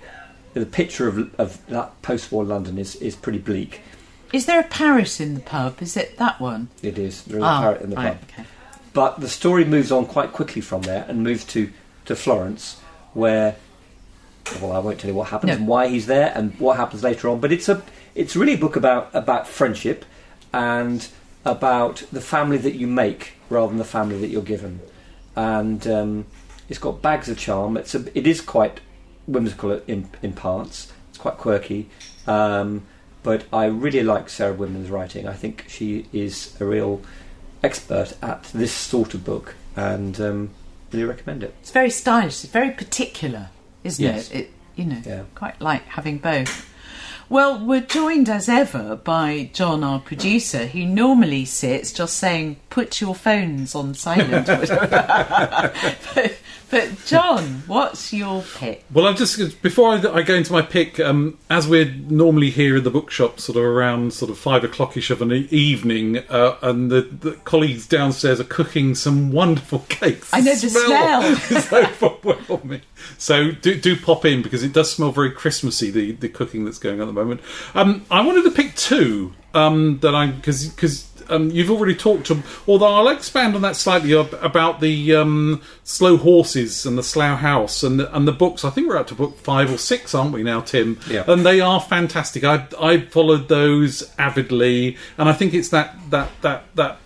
The 0.55 0.67
picture 0.67 1.07
of, 1.07 1.33
of 1.39 1.65
that 1.69 2.03
post-war 2.03 2.43
London 2.45 2.77
is, 2.77 2.97
is 2.97 3.15
pretty 3.15 3.39
bleak. 3.39 3.83
Is 4.33 4.47
there 4.47 4.59
a 4.59 4.65
parrot 4.65 5.21
in 5.21 5.35
the 5.35 5.41
pub? 5.41 5.81
Is 5.81 5.97
it 5.97 6.17
that 6.19 6.41
one? 6.41 6.69
It 6.83 6.99
is. 6.99 7.23
There 7.23 7.39
is 7.39 7.45
Ah, 7.45 7.59
a 7.59 7.63
parrot 7.63 7.83
in 7.83 7.91
the 7.91 7.97
right, 7.97 8.21
pub. 8.21 8.29
okay. 8.33 8.45
But 8.93 9.21
the 9.21 9.29
story 9.29 9.65
moves 9.65 9.93
on 9.93 10.07
quite 10.07 10.33
quickly 10.33 10.61
from 10.61 10.83
there 10.83 11.05
and 11.09 11.23
moves 11.23 11.45
to, 11.47 11.71
to 12.07 12.17
Florence, 12.17 12.81
where 13.15 13.55
well, 14.61 14.73
I 14.73 14.79
won't 14.79 14.99
tell 15.01 15.11
you 15.11 15.15
what 15.17 15.29
happens 15.29 15.49
No. 15.49 15.57
and 15.57 15.67
why 15.69 15.89
he's 15.89 16.07
there 16.07 16.33
and 16.35 16.59
what 16.59 16.77
happens 16.77 17.03
later 17.03 17.29
on. 17.29 17.41
But 17.41 17.53
it's 17.53 17.69
a 17.69 17.83
it's 18.15 18.35
really 18.37 18.55
a 18.55 18.59
book 18.59 18.77
about 18.77 19.11
about 19.15 19.47
friendship 19.47 20.05
and 20.53 21.07
about 21.45 22.03
the 22.13 22.21
family 22.21 22.59
that 22.59 22.75
you 22.75 22.87
make 22.87 23.35
rather 23.49 23.69
than 23.69 23.79
the 23.79 23.85
family 23.85 24.19
that 24.19 24.29
you're 24.29 24.43
given. 24.43 24.81
And 25.37 25.87
um, 25.87 26.27
it's 26.69 26.79
got 26.79 27.01
bags 27.03 27.29
of 27.29 27.39
charm. 27.39 27.77
It's 27.77 27.95
a, 27.95 28.05
it 28.19 28.27
is 28.27 28.41
quite 28.41 28.81
whimsical 29.27 29.81
in 29.87 30.11
in 30.23 30.33
parts. 30.33 30.93
It's 31.11 31.19
quite 31.19 31.37
quirky. 31.39 31.89
Um, 32.27 32.83
but 33.23 33.45
I 33.53 33.67
really 33.67 34.03
like 34.03 34.29
Sarah 34.29 34.55
Winman's 34.55 34.89
writing. 34.91 35.29
I 35.29 35.35
think 35.35 35.67
she 35.69 36.07
is 36.13 36.57
a 36.61 36.65
real 36.65 37.03
expert 37.63 38.15
at 38.23 38.45
this 38.55 38.73
sort 38.73 39.13
of 39.15 39.25
book, 39.25 39.55
and 39.77 40.19
um, 40.21 40.51
really 40.91 41.05
recommend 41.05 41.43
it. 41.45 41.55
It's 41.61 41.71
very 41.71 41.91
stylish. 41.91 42.43
It's 42.45 42.53
very 42.53 42.71
particular, 42.71 43.51
isn't 43.85 44.05
Yes. 44.05 44.31
it? 44.31 44.37
It 44.37 44.53
you 44.77 44.85
know, 44.85 45.03
Yeah. 45.05 45.23
quite 45.35 45.61
like 45.61 45.85
having 45.87 46.19
both. 46.19 46.70
Well, 47.31 47.65
we're 47.65 47.81
joined 47.81 48.29
as 48.29 48.49
ever 48.49 48.97
by 48.97 49.51
John, 49.53 49.85
our 49.85 50.01
producer, 50.01 50.67
who 50.67 50.85
normally 50.85 51.45
sits 51.45 51.93
just 51.93 52.17
saying, 52.17 52.57
"Put 52.71 53.01
your 53.01 53.15
phones 53.15 53.73
on 53.73 53.95
silent." 53.95 54.47
but, 54.49 56.35
but 56.71 57.05
John, 57.07 57.63
what's 57.69 58.13
your 58.13 58.43
pick? 58.57 58.85
Well, 58.93 59.07
I'm 59.07 59.15
just 59.15 59.63
before 59.63 59.93
I, 59.93 60.13
I 60.13 60.23
go 60.23 60.35
into 60.35 60.53
my 60.53 60.63
pick. 60.63 60.99
Um, 60.99 61.39
as 61.49 61.69
we're 61.69 61.93
normally 61.93 62.51
here 62.51 62.79
in 62.79 62.83
the 62.83 62.91
bookshop, 62.91 63.39
sort 63.39 63.57
of 63.57 63.63
around 63.63 64.13
sort 64.13 64.33
of 64.33 64.37
five 64.37 64.65
o'clockish 64.65 65.11
of 65.11 65.23
an 65.23 65.31
evening, 65.31 66.19
uh, 66.31 66.57
and 66.63 66.91
the, 66.91 67.03
the 67.03 67.33
colleagues 67.45 67.87
downstairs 67.87 68.41
are 68.41 68.45
cooking 68.45 68.97
some 68.97 69.31
wonderful 69.31 69.79
cakes. 69.89 70.31
I 70.33 70.41
know 70.41 70.57
the 70.57 70.69
smell. 70.69 71.23
is 71.23 71.73
overwhelming. 72.03 72.83
So 73.19 73.53
do 73.53 73.77
do 73.77 73.97
pop 73.97 74.25
in 74.25 74.43
because 74.43 74.65
it 74.65 74.73
does 74.73 74.93
smell 74.93 75.13
very 75.13 75.31
Christmassy. 75.31 75.93
The 75.93 76.11
the 76.11 76.29
cooking 76.29 76.65
that's 76.65 76.79
going 76.79 77.01
on 77.01 77.03
at 77.03 77.07
the 77.07 77.13
moment. 77.13 77.20
Um, 77.75 78.05
I 78.11 78.21
wanted 78.25 78.45
to 78.45 78.51
pick 78.51 78.75
two 78.75 79.35
um, 79.55 79.99
that 80.01 80.15
I 80.15 80.27
because 80.29 80.69
because. 80.69 81.09
Um, 81.29 81.49
you've 81.53 81.71
already 81.71 81.95
talked 81.95 82.27
to, 82.27 82.43
although 82.67 82.93
I'll 82.93 83.07
expand 83.07 83.55
on 83.55 83.63
that 83.63 83.77
slightly 83.77 84.11
about 84.11 84.81
the 84.81 85.15
um, 85.15 85.63
slow 85.85 86.17
horses 86.17 86.85
and 86.85 86.99
the 86.99 87.05
Slough 87.05 87.39
House 87.39 87.85
and 87.85 88.01
the, 88.01 88.17
and 88.17 88.27
the 88.27 88.33
books. 88.33 88.65
I 88.65 88.71
think 88.71 88.89
we're 88.89 88.97
up 88.97 89.07
to 89.09 89.15
book 89.15 89.39
five 89.39 89.73
or 89.73 89.79
six, 89.79 90.13
aren't 90.13 90.33
we 90.33 90.43
now, 90.43 90.61
Tim? 90.61 90.99
Yeah. 91.09 91.23
And 91.29 91.47
they 91.47 91.61
are 91.61 91.81
fantastic. 91.81 92.43
I 92.43 92.67
I 92.81 93.03
followed 93.03 93.49
those 93.49 94.13
avidly, 94.19 94.97
and 95.17 95.29
I 95.29 95.33
think 95.33 95.55
it's 95.55 95.69
that 95.69 95.95
that 96.11 96.31
that 96.43 96.65
that 96.75 96.99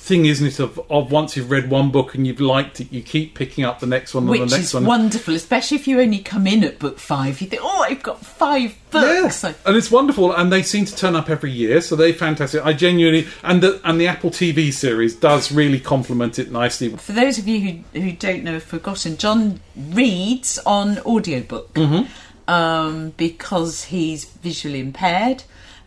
thing, 0.00 0.24
isn't 0.24 0.46
it? 0.46 0.58
Of, 0.58 0.80
of 0.90 1.12
once 1.12 1.36
you've 1.36 1.50
read 1.50 1.70
one 1.70 1.90
book 1.90 2.14
and 2.14 2.26
you've 2.26 2.40
liked 2.40 2.80
it, 2.80 2.90
you 2.90 3.02
keep 3.02 3.34
picking 3.34 3.64
up 3.64 3.80
the 3.80 3.86
next 3.86 4.14
one 4.14 4.24
and 4.24 4.30
Which 4.30 4.40
the 4.40 4.56
next 4.56 4.68
is 4.68 4.74
one. 4.74 4.86
wonderful, 4.86 5.34
especially 5.34 5.76
if 5.76 5.86
you 5.86 6.00
only 6.00 6.18
come 6.18 6.46
in 6.46 6.64
at 6.64 6.78
book 6.78 6.98
five. 6.98 7.40
You 7.40 7.46
think, 7.46 7.62
"Oh, 7.62 7.84
I've 7.88 8.02
got 8.02 8.24
five 8.24 8.76
books." 8.90 9.44
Yeah. 9.44 9.52
And 9.66 9.76
it's 9.76 9.90
wonderful, 9.90 10.32
and 10.32 10.50
they 10.50 10.62
seem 10.62 10.86
to 10.86 10.96
turn 10.96 11.14
up 11.14 11.28
every 11.28 11.50
year, 11.52 11.80
so 11.80 11.96
they're 11.96 12.12
fantastic. 12.14 12.64
I 12.64 12.72
genuinely 12.72 13.28
and 13.44 13.62
the 13.62 13.80
and 13.84 14.00
the 14.00 14.08
Apple 14.08 14.30
TV 14.30 14.72
series 14.72 15.14
does 15.14 15.52
really 15.52 15.78
complement 15.78 16.38
it 16.38 16.50
nicely. 16.50 16.88
For 16.96 17.12
those 17.12 17.38
of 17.38 17.46
you 17.46 17.60
who, 17.92 18.00
who 18.00 18.12
don't 18.12 18.42
know, 18.42 18.54
have 18.54 18.62
forgotten, 18.62 19.16
John 19.18 19.60
reads 19.76 20.58
on 20.64 20.98
audiobook 21.00 21.78
um, 22.48 23.10
because 23.16 23.84
he's 23.84 24.24
visually 24.24 24.80
impaired. 24.80 25.44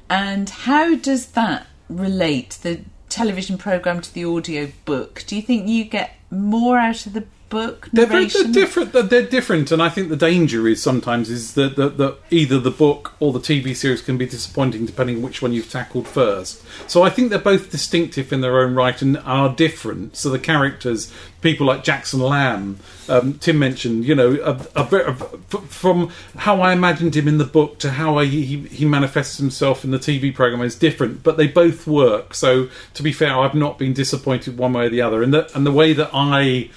And 0.09 0.49
how 0.49 0.95
does 0.95 1.27
that 1.27 1.65
relate, 1.89 2.59
the 2.61 2.81
television 3.13 3.59
programme 3.59 4.01
to 4.01 4.11
the 4.11 4.25
audio 4.25 4.71
book? 4.85 5.23
Do 5.27 5.35
you 5.35 5.43
think 5.43 5.67
you 5.67 5.83
get 5.83 6.15
more 6.31 6.79
out 6.79 7.05
of 7.05 7.13
the 7.13 7.25
book 7.53 7.87
They're, 7.93 8.07
very, 8.07 8.25
they're 8.25 8.51
different. 8.51 8.91
They're, 8.91 9.03
they're 9.03 9.27
different, 9.27 9.71
and 9.71 9.81
I 9.81 9.89
think 9.89 10.09
the 10.09 10.17
danger 10.17 10.67
is 10.67 10.81
sometimes 10.81 11.29
is 11.29 11.53
that, 11.53 11.75
that, 11.75 11.97
that 11.97 12.17
either 12.31 12.59
the 12.59 12.71
book 12.71 13.13
or 13.19 13.31
the 13.31 13.39
TV 13.39 13.75
series 13.75 14.01
can 14.01 14.17
be 14.17 14.25
disappointing 14.25 14.85
depending 14.85 15.17
on 15.17 15.21
which 15.21 15.41
one 15.41 15.53
you've 15.53 15.71
tackled 15.71 16.07
first. 16.07 16.61
So 16.89 17.03
I 17.03 17.09
think 17.09 17.29
they're 17.29 17.39
both 17.39 17.71
distinctive 17.71 18.33
in 18.33 18.41
their 18.41 18.59
own 18.59 18.73
right 18.73 18.99
and 19.01 19.17
are 19.19 19.53
different. 19.53 20.17
So 20.17 20.29
the 20.29 20.39
characters, 20.39 21.13
people 21.41 21.67
like 21.67 21.83
Jackson 21.83 22.19
Lamb, 22.19 22.79
um, 23.07 23.35
Tim 23.35 23.59
mentioned, 23.59 24.05
you 24.05 24.15
know, 24.15 24.39
a, 24.43 24.81
a, 24.81 25.13
from 25.13 26.09
how 26.37 26.61
I 26.61 26.73
imagined 26.73 27.15
him 27.15 27.27
in 27.27 27.37
the 27.37 27.45
book 27.45 27.77
to 27.79 27.91
how 27.91 28.17
I, 28.17 28.25
he, 28.25 28.59
he 28.67 28.85
manifests 28.85 29.37
himself 29.37 29.83
in 29.83 29.91
the 29.91 29.99
TV 29.99 30.33
program 30.33 30.61
is 30.61 30.75
different, 30.75 31.21
but 31.21 31.37
they 31.37 31.47
both 31.47 31.85
work. 31.85 32.33
So 32.33 32.69
to 32.95 33.03
be 33.03 33.11
fair, 33.11 33.37
I've 33.39 33.53
not 33.53 33.77
been 33.77 33.93
disappointed 33.93 34.57
one 34.57 34.73
way 34.73 34.87
or 34.87 34.89
the 34.89 35.01
other, 35.01 35.21
and 35.21 35.33
the 35.33 35.55
and 35.55 35.65
the 35.65 35.71
way 35.71 35.93
that 35.93 36.09
I 36.13 36.69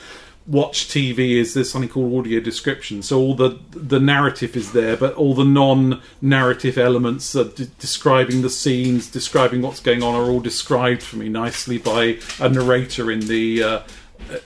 watch 0.47 0.89
TV 0.89 1.37
is 1.37 1.55
there's 1.55 1.71
something 1.71 1.89
called 1.89 2.17
audio 2.19 2.41
description. 2.41 3.03
So 3.03 3.19
all 3.19 3.35
the 3.35 3.59
the 3.71 4.01
narrative 4.01 4.57
is 4.57 4.73
there, 4.73 4.97
but 4.97 5.15
all 5.15 5.35
the 5.35 5.45
non-narrative 5.45 6.79
elements, 6.79 7.33
d- 7.33 7.69
describing 7.79 8.43
the 8.43 8.51
scenes, 8.51 9.11
describing 9.11 9.63
what's 9.63 9.81
going 9.81 10.03
on, 10.03 10.15
are 10.15 10.31
all 10.31 10.41
described 10.41 11.03
for 11.03 11.17
me 11.17 11.29
nicely 11.29 11.79
by 11.79 12.19
a 12.41 12.49
narrator 12.49 13.11
in 13.11 13.21
the. 13.21 13.63
Uh, 13.63 13.83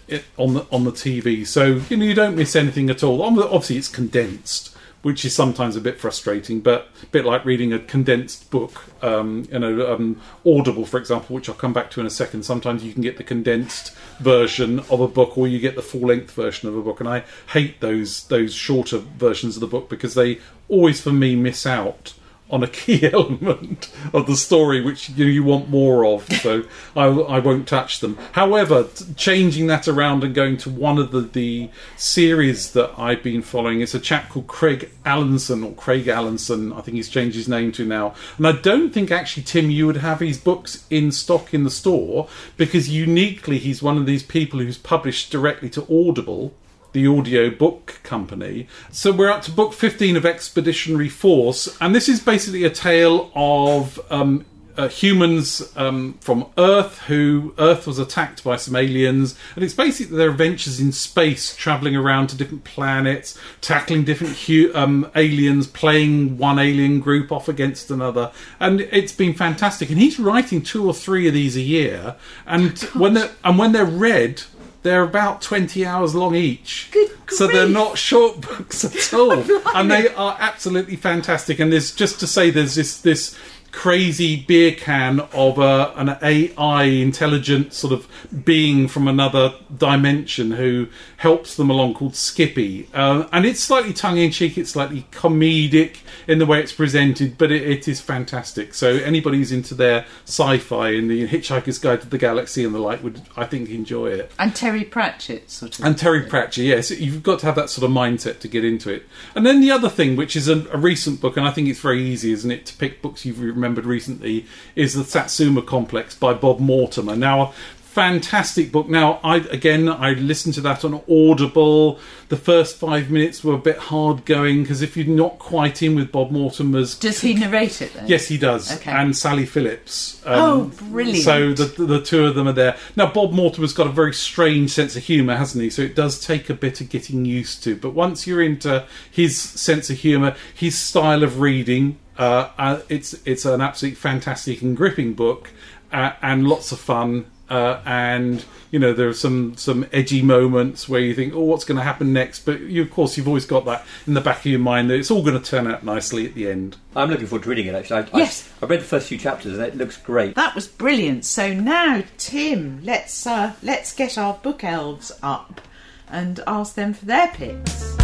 it, 0.08 0.24
on 0.36 0.54
the 0.54 0.66
on 0.72 0.84
the 0.84 0.90
TV, 0.90 1.46
so 1.46 1.80
you 1.88 1.96
know 1.96 2.04
you 2.04 2.12
don't 2.12 2.36
miss 2.36 2.56
anything 2.56 2.90
at 2.90 3.02
all. 3.02 3.22
Obviously, 3.22 3.76
it's 3.76 3.88
condensed, 3.88 4.76
which 5.02 5.24
is 5.24 5.34
sometimes 5.34 5.76
a 5.76 5.80
bit 5.80 5.98
frustrating, 5.98 6.60
but 6.60 6.88
a 7.02 7.06
bit 7.06 7.24
like 7.24 7.44
reading 7.44 7.72
a 7.72 7.78
condensed 7.78 8.50
book. 8.50 8.84
Um, 9.02 9.48
you 9.50 9.58
know, 9.58 9.94
um, 9.94 10.20
Audible, 10.46 10.84
for 10.84 10.98
example, 10.98 11.34
which 11.34 11.48
I'll 11.48 11.54
come 11.54 11.72
back 11.72 11.90
to 11.92 12.00
in 12.00 12.06
a 12.06 12.10
second. 12.10 12.44
Sometimes 12.44 12.84
you 12.84 12.92
can 12.92 13.02
get 13.02 13.16
the 13.16 13.24
condensed 13.24 13.94
version 14.18 14.80
of 14.90 15.00
a 15.00 15.08
book, 15.08 15.38
or 15.38 15.48
you 15.48 15.58
get 15.58 15.74
the 15.74 15.82
full 15.82 16.02
length 16.02 16.32
version 16.32 16.68
of 16.68 16.76
a 16.76 16.82
book, 16.82 17.00
and 17.00 17.08
I 17.08 17.24
hate 17.52 17.80
those 17.80 18.24
those 18.24 18.54
shorter 18.54 18.98
versions 18.98 19.56
of 19.56 19.60
the 19.60 19.66
book 19.66 19.88
because 19.88 20.14
they 20.14 20.38
always, 20.68 21.00
for 21.00 21.12
me, 21.12 21.34
miss 21.34 21.66
out 21.66 22.14
on 22.50 22.62
a 22.62 22.68
key 22.68 23.08
element 23.12 23.90
of 24.12 24.26
the 24.26 24.36
story 24.36 24.80
which 24.80 25.10
you, 25.10 25.26
you 25.26 25.42
want 25.42 25.68
more 25.68 26.04
of 26.04 26.26
so 26.42 26.64
I, 26.96 27.06
I 27.06 27.38
won't 27.38 27.68
touch 27.68 28.00
them. 28.00 28.18
However 28.32 28.88
changing 29.16 29.66
that 29.68 29.88
around 29.88 30.24
and 30.24 30.34
going 30.34 30.56
to 30.58 30.70
one 30.70 30.98
of 30.98 31.10
the, 31.10 31.20
the 31.20 31.70
series 31.96 32.72
that 32.72 32.92
I've 32.98 33.22
been 33.22 33.42
following 33.42 33.80
is 33.80 33.94
a 33.94 34.00
chap 34.00 34.30
called 34.30 34.46
Craig 34.46 34.90
Alanson 35.04 35.64
or 35.64 35.72
Craig 35.72 36.06
Alanson 36.06 36.76
I 36.76 36.80
think 36.80 36.96
he's 36.96 37.08
changed 37.08 37.36
his 37.36 37.48
name 37.48 37.72
to 37.72 37.84
now. 37.84 38.14
And 38.36 38.46
I 38.46 38.52
don't 38.52 38.92
think 38.92 39.10
actually 39.10 39.44
Tim 39.44 39.70
you 39.70 39.86
would 39.86 39.98
have 39.98 40.20
his 40.20 40.38
books 40.38 40.86
in 40.90 41.12
stock 41.12 41.54
in 41.54 41.64
the 41.64 41.70
store 41.70 42.28
because 42.56 42.88
uniquely 42.88 43.58
he's 43.58 43.82
one 43.82 43.96
of 43.96 44.06
these 44.06 44.22
people 44.22 44.60
who's 44.60 44.78
published 44.78 45.30
directly 45.30 45.70
to 45.70 45.82
Audible 45.82 46.54
the 46.92 47.06
audio 47.06 47.50
book 47.50 48.00
company. 48.02 48.66
So 48.90 49.12
we're 49.12 49.30
up 49.30 49.42
to 49.42 49.50
book 49.50 49.72
15 49.72 50.16
of 50.16 50.26
Expeditionary 50.26 51.08
Force, 51.08 51.76
and 51.80 51.94
this 51.94 52.08
is 52.08 52.20
basically 52.20 52.64
a 52.64 52.70
tale 52.70 53.30
of 53.34 54.00
um, 54.10 54.44
uh, 54.80 54.88
humans 54.88 55.72
um, 55.76 56.14
from 56.20 56.46
Earth 56.56 57.00
who 57.02 57.54
Earth 57.58 57.86
was 57.86 57.98
attacked 57.98 58.42
by 58.42 58.56
some 58.56 58.74
aliens, 58.74 59.36
and 59.54 59.62
it's 59.62 59.74
basically 59.74 60.16
their 60.16 60.30
adventures 60.30 60.80
in 60.80 60.92
space, 60.92 61.54
traveling 61.54 61.94
around 61.94 62.28
to 62.28 62.36
different 62.36 62.64
planets, 62.64 63.38
tackling 63.60 64.04
different 64.04 64.36
hu- 64.36 64.72
um, 64.74 65.10
aliens, 65.14 65.66
playing 65.66 66.38
one 66.38 66.58
alien 66.58 67.00
group 67.00 67.30
off 67.30 67.48
against 67.48 67.90
another, 67.90 68.32
and 68.58 68.80
it's 68.80 69.12
been 69.12 69.34
fantastic. 69.34 69.90
And 69.90 69.98
he's 69.98 70.18
writing 70.18 70.62
two 70.62 70.86
or 70.86 70.94
three 70.94 71.28
of 71.28 71.34
these 71.34 71.56
a 71.56 71.60
year, 71.60 72.16
and 72.46 72.78
when 72.94 73.14
they're 73.14 73.30
and 73.44 73.58
when 73.58 73.72
they're 73.72 73.84
read. 73.84 74.42
They're 74.82 75.02
about 75.02 75.42
20 75.42 75.84
hours 75.84 76.14
long 76.14 76.34
each. 76.34 76.88
Good 76.90 77.10
so 77.28 77.46
they're 77.46 77.68
not 77.68 77.98
short 77.98 78.40
books 78.40 78.84
at 78.84 79.14
all. 79.18 79.32
and 79.74 79.90
they 79.90 80.08
are 80.08 80.36
absolutely 80.40 80.96
fantastic. 80.96 81.58
And 81.60 81.72
there's 81.72 81.94
just 81.94 82.18
to 82.20 82.26
say 82.26 82.50
there's 82.50 82.74
this 82.74 83.00
this 83.00 83.36
crazy 83.72 84.36
beer 84.36 84.72
can 84.72 85.20
of 85.32 85.58
a, 85.58 85.92
an 85.96 86.16
AI 86.22 86.84
intelligent 86.84 87.72
sort 87.72 87.92
of 87.92 88.08
being 88.44 88.88
from 88.88 89.08
another 89.08 89.54
dimension 89.76 90.52
who 90.52 90.88
helps 91.18 91.56
them 91.56 91.70
along 91.70 91.94
called 91.94 92.16
Skippy. 92.16 92.88
Uh, 92.94 93.26
and 93.32 93.46
it's 93.46 93.60
slightly 93.60 93.92
tongue 93.92 94.18
in 94.18 94.30
cheek, 94.30 94.58
it's 94.58 94.70
slightly 94.70 95.06
comedic 95.10 95.98
in 96.26 96.38
the 96.38 96.46
way 96.46 96.60
it's 96.60 96.72
presented, 96.72 97.38
but 97.38 97.50
it, 97.50 97.62
it 97.62 97.88
is 97.88 98.00
fantastic. 98.00 98.74
So 98.74 98.88
anybody 98.88 99.38
who's 99.38 99.52
into 99.52 99.74
their 99.74 100.06
sci-fi 100.24 100.90
and 100.90 101.10
the 101.10 101.26
Hitchhiker's 101.26 101.78
Guide 101.78 102.02
to 102.02 102.08
the 102.08 102.18
Galaxy 102.18 102.64
and 102.64 102.74
the 102.74 102.78
like 102.78 103.02
would, 103.02 103.22
I 103.36 103.44
think, 103.44 103.70
enjoy 103.70 104.08
it. 104.08 104.32
And 104.38 104.54
Terry 104.54 104.84
Pratchett, 104.84 105.50
sort 105.50 105.78
of. 105.78 105.84
And 105.84 105.96
Terry 105.96 106.22
Pratchett, 106.22 106.64
yes, 106.64 106.90
you've 106.90 107.22
got 107.22 107.40
to 107.40 107.46
have 107.46 107.54
that 107.56 107.70
sort 107.70 107.88
of 107.88 107.94
mindset 107.94 108.40
to 108.40 108.48
get 108.48 108.64
into 108.64 108.92
it. 108.92 109.04
And 109.34 109.46
then 109.46 109.60
the 109.60 109.70
other 109.70 109.88
thing, 109.88 110.16
which 110.16 110.36
is 110.36 110.48
a, 110.48 110.68
a 110.70 110.78
recent 110.78 111.20
book, 111.20 111.36
and 111.36 111.46
I 111.46 111.50
think 111.50 111.68
it's 111.68 111.80
very 111.80 112.02
easy, 112.02 112.32
isn't 112.32 112.50
it, 112.50 112.66
to 112.66 112.76
pick 112.76 113.02
books 113.02 113.24
you've 113.24 113.40
remembered 113.60 113.84
recently, 113.84 114.46
is 114.74 114.94
the 114.94 115.04
Satsuma 115.04 115.62
Complex 115.62 116.14
by 116.14 116.32
Bob 116.32 116.60
Mortimer. 116.60 117.14
Now, 117.14 117.52
fantastic 117.90 118.70
book. 118.70 118.88
Now, 118.88 119.18
I 119.24 119.36
again, 119.38 119.88
I 119.88 120.12
listened 120.12 120.54
to 120.54 120.60
that 120.62 120.84
on 120.84 121.02
Audible. 121.10 121.98
The 122.28 122.36
first 122.36 122.76
five 122.76 123.10
minutes 123.10 123.42
were 123.42 123.54
a 123.54 123.58
bit 123.58 123.76
hard 123.78 124.24
going 124.24 124.62
because 124.62 124.80
if 124.82 124.96
you're 124.96 125.06
not 125.06 125.40
quite 125.40 125.82
in 125.82 125.96
with 125.96 126.12
Bob 126.12 126.30
Mortimer's 126.30 126.96
Does 126.96 127.20
he 127.20 127.34
narrate 127.34 127.82
it 127.82 127.92
then? 127.94 128.06
Yes, 128.06 128.28
he 128.28 128.38
does, 128.38 128.72
Okay. 128.76 128.92
and 128.92 129.16
Sally 129.16 129.44
Phillips. 129.44 130.22
Um, 130.24 130.40
Oh, 130.40 130.72
brilliant. 130.90 131.18
So 131.24 131.52
the 131.52 131.84
the 131.84 132.00
two 132.00 132.26
of 132.26 132.36
them 132.36 132.46
are 132.46 132.52
there 132.52 132.76
now. 132.94 133.10
Bob 133.10 133.32
Mortimer's 133.32 133.72
got 133.72 133.86
a 133.88 133.90
very 133.90 134.14
strange 134.14 134.70
sense 134.70 134.94
of 134.94 135.02
humour, 135.02 135.36
hasn't 135.36 135.62
he? 135.62 135.70
So 135.70 135.82
it 135.82 135.96
does 135.96 136.24
take 136.24 136.48
a 136.48 136.54
bit 136.54 136.80
of 136.80 136.88
getting 136.88 137.24
used 137.24 137.64
to. 137.64 137.74
But 137.74 137.90
once 137.90 138.26
you're 138.26 138.42
into 138.42 138.86
his 139.10 139.36
sense 139.36 139.90
of 139.90 139.98
humour, 139.98 140.36
his 140.54 140.78
style 140.78 141.24
of 141.24 141.40
reading, 141.40 141.98
uh, 142.16 142.50
uh, 142.56 142.80
it's 142.88 143.14
it's 143.24 143.44
an 143.44 143.60
absolutely 143.60 143.96
fantastic 143.96 144.62
and 144.62 144.76
gripping 144.76 145.14
book, 145.14 145.50
uh, 145.92 146.12
and 146.22 146.46
lots 146.48 146.70
of 146.70 146.78
fun. 146.78 147.26
Uh, 147.50 147.80
and 147.84 148.44
you 148.70 148.78
know 148.78 148.92
there 148.92 149.08
are 149.08 149.12
some 149.12 149.56
some 149.56 149.84
edgy 149.92 150.22
moments 150.22 150.88
where 150.88 151.00
you 151.00 151.14
think, 151.14 151.34
oh, 151.34 151.40
what's 151.40 151.64
going 151.64 151.78
to 151.78 151.82
happen 151.82 152.12
next? 152.12 152.46
But 152.46 152.60
you, 152.60 152.80
of 152.82 152.90
course, 152.92 153.16
you've 153.16 153.26
always 153.26 153.44
got 153.44 153.64
that 153.64 153.84
in 154.06 154.14
the 154.14 154.20
back 154.20 154.38
of 154.38 154.46
your 154.46 154.60
mind 154.60 154.88
that 154.90 154.94
it's 154.94 155.10
all 155.10 155.22
going 155.22 155.40
to 155.40 155.44
turn 155.44 155.66
out 155.66 155.82
nicely 155.84 156.26
at 156.26 156.34
the 156.34 156.48
end. 156.48 156.76
I'm 156.94 157.10
looking 157.10 157.26
forward 157.26 157.42
to 157.42 157.50
reading 157.50 157.66
it. 157.66 157.74
Actually, 157.74 158.04
I, 158.12 158.18
Yes. 158.18 158.48
I, 158.62 158.66
I 158.66 158.68
read 158.68 158.80
the 158.80 158.84
first 158.84 159.08
few 159.08 159.18
chapters 159.18 159.54
and 159.54 159.62
it 159.62 159.76
looks 159.76 159.96
great. 159.96 160.36
That 160.36 160.54
was 160.54 160.68
brilliant. 160.68 161.24
So 161.24 161.52
now, 161.52 162.04
Tim, 162.18 162.80
let's 162.84 163.26
uh, 163.26 163.54
let's 163.62 163.92
get 163.94 164.16
our 164.16 164.34
book 164.34 164.62
elves 164.62 165.10
up 165.20 165.60
and 166.08 166.40
ask 166.46 166.74
them 166.76 166.94
for 166.94 167.06
their 167.06 167.28
picks. 167.28 167.96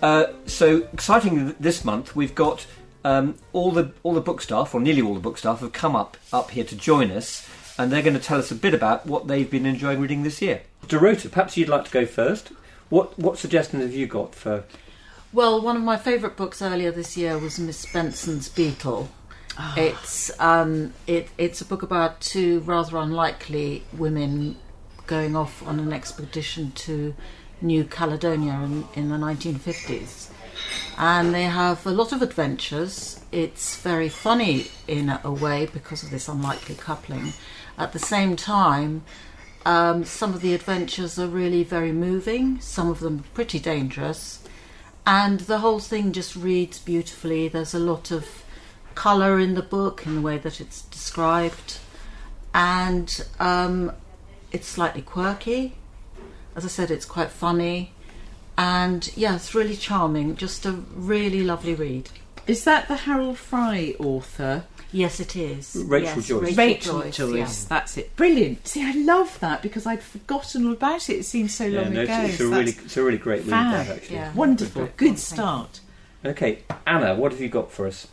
Uh, 0.00 0.32
so 0.46 0.86
exciting 0.92 1.54
this 1.58 1.84
month 1.84 2.14
we've 2.14 2.34
got 2.34 2.66
um, 3.04 3.36
all 3.52 3.70
the 3.70 3.92
all 4.02 4.14
the 4.14 4.20
book 4.20 4.40
staff 4.40 4.74
or 4.74 4.80
nearly 4.80 5.02
all 5.02 5.14
the 5.14 5.20
book 5.20 5.38
staff 5.38 5.60
have 5.60 5.72
come 5.72 5.94
up 5.94 6.16
up 6.32 6.50
here 6.50 6.64
to 6.64 6.76
join 6.76 7.10
us 7.10 7.48
and 7.78 7.92
they're 7.92 8.02
going 8.02 8.14
to 8.14 8.20
tell 8.20 8.38
us 8.38 8.50
a 8.50 8.56
bit 8.56 8.74
about 8.74 9.06
what 9.06 9.28
they've 9.28 9.50
been 9.50 9.64
enjoying 9.64 10.00
reading 10.00 10.24
this 10.24 10.42
year. 10.42 10.62
Dorota, 10.86 11.30
perhaps 11.30 11.56
you'd 11.56 11.68
like 11.68 11.84
to 11.84 11.90
go 11.90 12.04
first. 12.06 12.48
What 12.88 13.18
what 13.18 13.38
suggestions 13.38 13.82
have 13.82 13.94
you 13.94 14.06
got 14.06 14.34
for? 14.34 14.64
Well, 15.32 15.60
one 15.60 15.76
of 15.76 15.82
my 15.82 15.96
favourite 15.98 16.36
books 16.36 16.62
earlier 16.62 16.90
this 16.90 17.16
year 17.16 17.38
was 17.38 17.58
Miss 17.58 17.84
Benson's 17.86 18.48
Beetle. 18.48 19.10
It's 19.76 20.30
um, 20.40 20.94
it, 21.06 21.28
it's 21.36 21.60
a 21.60 21.64
book 21.64 21.82
about 21.82 22.20
two 22.20 22.60
rather 22.60 22.96
unlikely 22.96 23.82
women 23.92 24.56
going 25.06 25.34
off 25.34 25.66
on 25.66 25.80
an 25.80 25.92
expedition 25.92 26.70
to 26.72 27.14
New 27.60 27.84
Caledonia 27.84 28.52
in, 28.52 28.86
in 28.94 29.08
the 29.08 29.16
1950s. 29.16 30.28
And 30.96 31.34
they 31.34 31.44
have 31.44 31.86
a 31.86 31.90
lot 31.90 32.12
of 32.12 32.22
adventures. 32.22 33.20
It's 33.32 33.76
very 33.80 34.08
funny 34.08 34.66
in 34.86 35.18
a 35.22 35.32
way 35.32 35.66
because 35.72 36.02
of 36.02 36.10
this 36.10 36.28
unlikely 36.28 36.74
coupling. 36.74 37.32
At 37.76 37.92
the 37.92 37.98
same 37.98 38.36
time, 38.36 39.02
um, 39.64 40.04
some 40.04 40.34
of 40.34 40.40
the 40.40 40.54
adventures 40.54 41.18
are 41.18 41.26
really 41.26 41.62
very 41.64 41.92
moving, 41.92 42.60
some 42.60 42.88
of 42.88 43.00
them 43.00 43.24
pretty 43.34 43.58
dangerous 43.58 44.40
and 45.08 45.40
the 45.40 45.60
whole 45.60 45.78
thing 45.78 46.12
just 46.12 46.36
reads 46.36 46.78
beautifully. 46.78 47.48
There's 47.48 47.72
a 47.72 47.78
lot 47.78 48.10
of 48.10 48.44
colour 48.94 49.38
in 49.38 49.54
the 49.54 49.62
book 49.62 50.04
in 50.04 50.16
the 50.16 50.20
way 50.20 50.36
that 50.36 50.60
it's 50.60 50.82
described, 50.82 51.78
and 52.52 53.24
um, 53.40 53.92
it's 54.52 54.68
slightly 54.68 55.00
quirky. 55.00 55.76
As 56.54 56.66
I 56.66 56.68
said, 56.68 56.90
it's 56.90 57.06
quite 57.06 57.30
funny, 57.30 57.94
and 58.58 59.16
yeah, 59.16 59.36
it's 59.36 59.54
really 59.54 59.76
charming. 59.76 60.34
Just 60.34 60.66
a 60.66 60.72
really 60.72 61.44
lovely 61.44 61.74
read. 61.74 62.10
Is 62.48 62.64
that 62.64 62.88
the 62.88 62.96
Harold 62.96 63.38
Fry 63.38 63.94
author? 64.00 64.64
Yes, 64.90 65.20
it 65.20 65.36
is. 65.36 65.76
Rachel 65.86 66.16
yes, 66.16 66.26
Joyce. 66.26 66.56
Rachel 66.56 67.02
Joyce. 67.02 67.16
Joyce. 67.16 67.62
yeah. 67.62 67.68
That's 67.68 67.96
it. 67.98 68.16
Brilliant. 68.16 68.66
See, 68.66 68.82
I 68.82 68.92
love 68.92 69.38
that 69.40 69.62
because 69.62 69.86
I'd 69.86 70.02
forgotten 70.02 70.66
all 70.66 70.72
about 70.72 71.08
it. 71.08 71.18
It 71.18 71.24
seems 71.24 71.54
so 71.54 71.68
long 71.68 71.92
no, 71.92 72.02
ago. 72.02 72.12
it's, 72.20 72.32
it's 72.34 72.40
a 72.40 72.48
really 72.48 72.72
it's 72.72 72.96
a 72.96 73.02
really 73.02 73.18
great 73.18 73.42
read 73.42 73.50
that 73.50 73.88
actually. 73.88 74.16
Yeah. 74.16 74.34
wonderful. 74.34 74.86
Thank 74.86 74.96
Good 74.96 75.18
start. 75.18 75.80
Okay, 76.24 76.64
Anna, 76.84 77.14
what 77.14 77.30
have 77.30 77.40
you 77.40 77.48
got 77.48 77.70
for 77.70 77.86
us? 77.86 78.08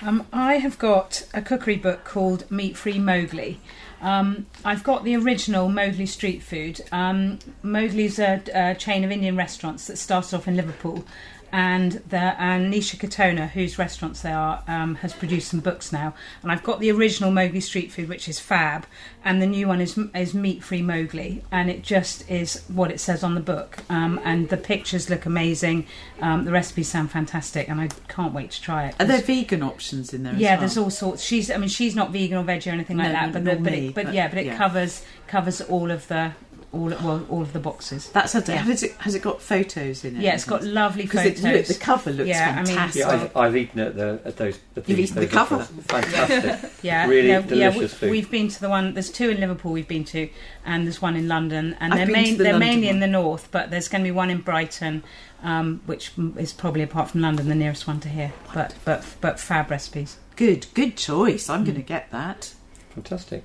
Um, 0.00 0.26
I 0.32 0.54
have 0.54 0.78
got 0.78 1.26
a 1.34 1.42
cookery 1.42 1.76
book 1.76 2.04
called 2.04 2.50
Meat 2.50 2.78
Free 2.78 2.98
Mowgli. 2.98 3.60
Um, 4.00 4.46
I've 4.64 4.82
got 4.82 5.04
the 5.04 5.16
original 5.16 5.68
Mowgli 5.68 6.06
Street 6.06 6.42
Food. 6.42 6.80
Um, 6.92 7.38
Mowgli's 7.62 8.18
a, 8.18 8.42
a 8.54 8.74
chain 8.74 9.04
of 9.04 9.10
Indian 9.10 9.36
restaurants 9.36 9.86
that 9.86 9.98
started 9.98 10.34
off 10.36 10.48
in 10.48 10.56
Liverpool, 10.56 11.04
and 11.52 11.92
the 12.08 12.40
and 12.40 12.72
Nisha 12.72 12.96
Katona, 12.96 13.48
whose 13.50 13.78
restaurants 13.78 14.22
they 14.22 14.32
are, 14.32 14.62
um, 14.66 14.96
has 14.96 15.12
produced 15.12 15.48
some 15.50 15.60
books 15.60 15.92
now. 15.92 16.14
And 16.42 16.50
I've 16.50 16.62
got 16.62 16.80
the 16.80 16.90
original 16.90 17.30
Mowgli 17.30 17.60
Street 17.60 17.92
Food, 17.92 18.08
which 18.08 18.28
is 18.28 18.38
fab, 18.38 18.86
and 19.24 19.40
the 19.40 19.46
new 19.46 19.68
one 19.68 19.80
is 19.80 19.96
is 20.14 20.34
Meat 20.34 20.62
Free 20.62 20.82
Mowgli, 20.82 21.42
and 21.50 21.70
it 21.70 21.82
just 21.82 22.28
is 22.30 22.62
what 22.68 22.90
it 22.90 23.00
says 23.00 23.22
on 23.22 23.34
the 23.34 23.40
book. 23.40 23.78
Um, 23.88 24.20
and 24.24 24.48
the 24.48 24.56
pictures 24.56 25.08
look 25.08 25.24
amazing, 25.24 25.86
um, 26.20 26.44
the 26.44 26.52
recipes 26.52 26.88
sound 26.88 27.10
fantastic, 27.10 27.68
and 27.68 27.80
I 27.80 27.88
can't 28.08 28.34
wait 28.34 28.50
to 28.50 28.60
try 28.60 28.86
it. 28.86 28.96
Are 29.00 29.06
there 29.06 29.20
vegan 29.20 29.62
options 29.62 30.12
in 30.12 30.24
there? 30.24 30.34
Yeah, 30.34 30.48
as 30.48 30.50
well? 30.50 30.60
there's 30.60 30.76
all 30.78 30.90
sorts. 30.90 31.22
She's, 31.22 31.50
I 31.50 31.56
mean, 31.56 31.68
she's 31.68 31.94
not 31.94 32.10
vegan 32.10 32.36
or 32.36 32.44
veggie 32.44 32.66
or 32.66 32.74
anything 32.74 32.96
like 32.96 33.08
No, 33.08 33.12
that, 33.12 33.32
but 33.32 33.44
the, 33.44 33.56
but, 33.56 33.72
it, 33.72 33.94
but 33.94 34.10
but 34.10 34.14
yeah, 34.14 34.28
but 34.28 34.38
it 34.38 34.46
yeah. 34.46 34.56
covers 34.56 35.04
covers 35.26 35.60
all 35.60 35.90
of 35.90 36.08
the 36.08 36.32
all 36.72 36.88
well, 36.88 37.26
all 37.28 37.42
of 37.42 37.52
the 37.52 37.58
boxes. 37.58 38.10
That's 38.10 38.34
a, 38.34 38.38
Yeah. 38.46 38.56
has 38.58 38.82
it 38.84 38.92
has 38.98 39.14
it 39.16 39.22
got 39.22 39.42
photos 39.42 40.04
in 40.04 40.16
it? 40.16 40.22
Yeah, 40.22 40.34
it's 40.34 40.44
got 40.44 40.62
lovely 40.62 41.06
photos. 41.06 41.42
it, 41.44 41.52
look, 41.56 41.66
the 41.66 41.74
cover 41.74 42.12
looks 42.12 42.28
Yeah, 42.28 42.50
I 42.50 42.56
mean- 42.56 42.66
fantastic. 42.66 43.00
Yeah, 43.00 43.08
I've, 43.10 43.36
I've 43.36 43.56
eaten 43.56 43.80
at 43.80 43.96
the 43.96 44.20
at 44.24 44.36
those. 44.36 44.58
At 44.76 44.88
You've 44.88 45.00
eaten 45.00 45.16
the 45.16 45.26
cover? 45.26 45.58
Fantastic. 45.64 46.70
yeah, 46.82 47.06
really 47.08 47.28
yeah, 47.28 47.40
delicious 47.40 47.80
we, 47.80 47.88
food. 47.88 48.10
We've 48.10 48.30
been 48.30 48.48
to 48.48 48.60
the 48.60 48.68
one. 48.68 48.94
There's 48.94 49.10
two 49.10 49.30
in 49.30 49.40
Liverpool. 49.40 49.72
We've 49.72 49.88
been 49.88 50.04
to, 50.04 50.28
and 50.64 50.86
there's 50.86 51.02
one 51.02 51.16
in 51.16 51.26
London. 51.26 51.76
And 51.80 51.92
I've 51.92 51.98
they're 51.98 52.06
been 52.06 52.14
to 52.14 52.22
main, 52.22 52.36
the 52.38 52.44
they're 52.44 52.52
London 52.52 52.68
mainly 52.68 52.86
one. 52.86 52.94
in 52.96 53.00
the 53.00 53.06
north, 53.08 53.48
but 53.50 53.70
there's 53.70 53.88
going 53.88 54.04
to 54.04 54.06
be 54.08 54.12
one 54.12 54.30
in 54.30 54.40
Brighton, 54.40 55.02
um, 55.42 55.80
which 55.86 56.12
is 56.36 56.52
probably 56.52 56.82
apart 56.82 57.10
from 57.10 57.20
London 57.20 57.48
the 57.48 57.54
nearest 57.56 57.88
one 57.88 57.98
to 58.00 58.08
here. 58.08 58.32
But 58.54 58.74
but 58.84 59.04
but 59.20 59.40
fab 59.40 59.70
recipes. 59.72 60.18
Good, 60.36 60.66
good 60.74 60.96
choice. 60.96 61.48
Mm. 61.48 61.54
I'm 61.54 61.64
going 61.64 61.76
to 61.76 61.82
get 61.82 62.10
that. 62.12 62.54
Fantastic. 62.94 63.44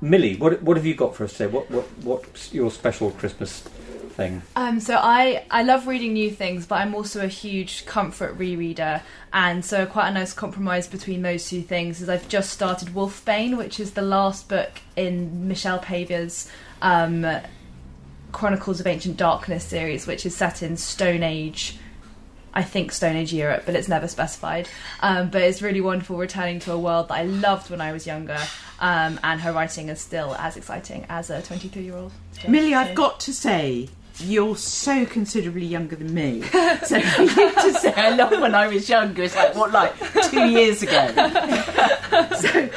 Millie, 0.00 0.36
what 0.36 0.62
what 0.62 0.76
have 0.76 0.86
you 0.86 0.94
got 0.94 1.14
for 1.14 1.24
us 1.24 1.32
today? 1.32 1.46
What 1.46 1.70
what 1.70 1.86
what's 2.02 2.52
your 2.52 2.70
special 2.70 3.10
Christmas 3.12 3.60
thing? 4.16 4.42
Um, 4.56 4.80
so 4.80 4.96
I, 4.96 5.44
I 5.50 5.62
love 5.62 5.86
reading 5.86 6.14
new 6.14 6.30
things, 6.30 6.66
but 6.66 6.76
I'm 6.76 6.94
also 6.94 7.24
a 7.24 7.28
huge 7.28 7.86
comfort 7.86 8.36
rereader, 8.38 9.02
and 9.32 9.64
so 9.64 9.86
quite 9.86 10.08
a 10.08 10.12
nice 10.12 10.32
compromise 10.32 10.88
between 10.88 11.22
those 11.22 11.48
two 11.48 11.62
things 11.62 12.00
is 12.00 12.08
I've 12.08 12.28
just 12.28 12.50
started 12.50 12.88
Wolfbane, 12.88 13.56
which 13.56 13.78
is 13.78 13.92
the 13.92 14.02
last 14.02 14.48
book 14.48 14.80
in 14.96 15.48
Michelle 15.48 15.78
Paver's 15.78 16.50
um, 16.82 17.26
Chronicles 18.32 18.80
of 18.80 18.86
Ancient 18.86 19.16
Darkness 19.16 19.64
series, 19.64 20.06
which 20.06 20.26
is 20.26 20.36
set 20.36 20.62
in 20.62 20.76
Stone 20.76 21.22
Age. 21.22 21.78
I 22.56 22.62
think 22.62 22.90
Stone 22.90 23.16
Age 23.16 23.34
Europe, 23.34 23.64
but 23.66 23.76
it's 23.76 23.86
never 23.86 24.08
specified. 24.08 24.66
Um, 25.00 25.28
but 25.28 25.42
it's 25.42 25.60
really 25.60 25.82
wonderful 25.82 26.16
returning 26.16 26.58
to 26.60 26.72
a 26.72 26.78
world 26.78 27.08
that 27.08 27.14
I 27.14 27.24
loved 27.24 27.70
when 27.70 27.82
I 27.82 27.92
was 27.92 28.06
younger, 28.06 28.38
um, 28.80 29.20
and 29.22 29.42
her 29.42 29.52
writing 29.52 29.90
is 29.90 30.00
still 30.00 30.34
as 30.36 30.56
exciting 30.56 31.04
as 31.10 31.28
a 31.28 31.42
23 31.42 31.82
year 31.82 31.94
old. 31.94 32.12
Millie, 32.48 32.74
I've 32.74 32.94
got 32.94 33.20
to 33.20 33.34
say, 33.34 33.90
you're 34.20 34.56
so 34.56 35.04
considerably 35.04 35.66
younger 35.66 35.96
than 35.96 36.14
me. 36.14 36.42
So 36.86 37.00
for 37.00 37.22
you 37.40 37.52
to 37.52 37.74
say 37.74 37.92
I 37.94 38.10
love 38.10 38.40
when 38.40 38.54
I 38.54 38.68
was 38.68 38.88
younger, 38.88 39.24
it's 39.24 39.34
like, 39.34 39.54
what, 39.54 39.72
like 39.72 39.92
two 40.30 40.48
years 40.48 40.82
ago? 40.82 41.08
so 42.38 42.68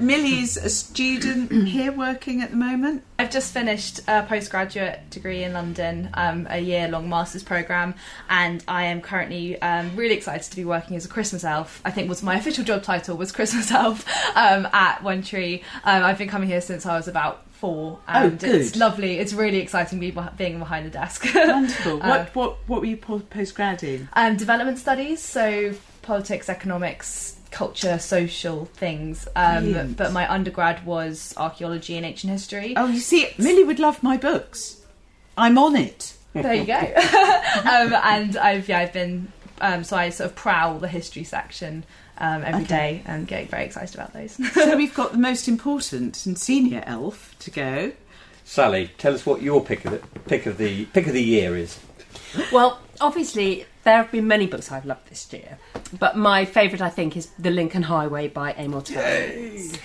Millie's 0.00 0.56
a 0.56 0.70
student 0.70 1.50
here 1.68 1.92
working 1.92 2.42
at 2.42 2.50
the 2.50 2.56
moment. 2.56 3.02
I've 3.18 3.30
just 3.30 3.52
finished 3.52 4.00
a 4.06 4.22
postgraduate 4.22 5.10
degree 5.10 5.42
in 5.44 5.52
London, 5.52 6.10
um, 6.14 6.46
a 6.50 6.58
year 6.58 6.88
long 6.88 7.08
master's 7.08 7.42
programme, 7.42 7.94
and 8.28 8.62
I 8.68 8.84
am 8.84 9.00
currently 9.00 9.60
um, 9.60 9.94
really 9.96 10.14
excited 10.14 10.50
to 10.50 10.56
be 10.56 10.64
working 10.64 10.96
as 10.96 11.04
a 11.04 11.08
Christmas 11.08 11.44
elf. 11.44 11.80
I 11.84 11.90
think 11.90 12.08
was 12.08 12.22
my 12.22 12.36
official 12.36 12.64
job 12.64 12.82
title 12.82 13.16
was 13.16 13.32
Christmas 13.32 13.70
elf 13.72 14.06
um, 14.36 14.68
at 14.72 15.02
One 15.02 15.22
Tree. 15.22 15.62
Um, 15.84 16.04
I've 16.04 16.18
been 16.18 16.28
coming 16.28 16.48
here 16.48 16.60
since 16.60 16.86
I 16.86 16.96
was 16.96 17.08
about 17.08 17.44
four, 17.52 17.98
and 18.06 18.42
Oh, 18.44 18.46
it's 18.46 18.76
lovely. 18.76 19.18
It's 19.18 19.32
really 19.32 19.58
exciting 19.58 19.98
be- 19.98 20.14
being 20.36 20.58
behind 20.60 20.86
the 20.86 20.90
desk. 20.90 21.26
Wonderful. 21.34 22.00
Uh, 22.02 22.08
what, 22.08 22.34
what, 22.36 22.56
what 22.68 22.80
were 22.80 22.86
you 22.86 22.96
po- 22.96 23.18
postgrad 23.18 23.82
in? 23.82 24.08
um, 24.12 24.36
development 24.36 24.78
studies, 24.78 25.20
so 25.20 25.74
politics, 26.02 26.48
economics, 26.48 27.37
culture, 27.58 27.98
social 27.98 28.66
things. 28.66 29.26
Um, 29.34 29.64
Brilliant. 29.64 29.96
but 29.96 30.12
my 30.12 30.32
undergrad 30.32 30.86
was 30.86 31.34
archaeology 31.36 31.96
and 31.96 32.06
ancient 32.06 32.32
history. 32.32 32.74
Oh, 32.76 32.86
you 32.86 33.00
see, 33.00 33.28
Millie 33.36 33.64
would 33.64 33.80
love 33.80 34.00
my 34.00 34.16
books. 34.16 34.80
I'm 35.36 35.58
on 35.58 35.74
it. 35.74 36.14
There 36.34 36.54
you 36.54 36.64
go. 36.64 36.74
um, 36.74 37.92
and 38.04 38.36
I've 38.36 38.68
yeah, 38.68 38.78
I've 38.78 38.92
been 38.92 39.32
um, 39.60 39.82
so 39.82 39.96
I 39.96 40.10
sort 40.10 40.30
of 40.30 40.36
prowl 40.36 40.78
the 40.78 40.86
history 40.86 41.24
section 41.24 41.84
um, 42.18 42.42
every 42.44 42.62
Okay. 42.62 42.68
day 42.68 43.02
and 43.06 43.26
get 43.26 43.48
very 43.48 43.64
excited 43.64 43.94
about 43.96 44.12
those. 44.12 44.32
so 44.54 44.76
we've 44.76 44.94
got 44.94 45.10
the 45.10 45.18
most 45.18 45.48
important 45.48 46.26
and 46.26 46.38
senior 46.38 46.84
elf 46.86 47.34
to 47.40 47.50
go. 47.50 47.92
Sally, 48.44 48.92
tell 48.98 49.14
us 49.14 49.26
what 49.26 49.42
your 49.42 49.64
pick 49.64 49.84
of 49.84 49.90
the 49.90 49.98
pick 50.28 50.46
of 50.46 50.58
the 50.58 50.84
pick 50.86 51.08
of 51.08 51.12
the 51.12 51.24
year 51.24 51.56
is. 51.56 51.76
Well, 52.52 52.78
obviously, 53.00 53.66
there 53.88 53.96
have 53.96 54.12
been 54.12 54.28
many 54.28 54.46
books 54.46 54.70
I've 54.70 54.84
loved 54.84 55.08
this 55.08 55.32
year, 55.32 55.58
but 55.98 56.14
my 56.14 56.44
favourite 56.44 56.82
I 56.82 56.90
think 56.90 57.16
is 57.16 57.28
The 57.38 57.50
Lincoln 57.50 57.84
Highway 57.84 58.28
by 58.28 58.52
Amor 58.52 58.82
Towles. 58.82 59.78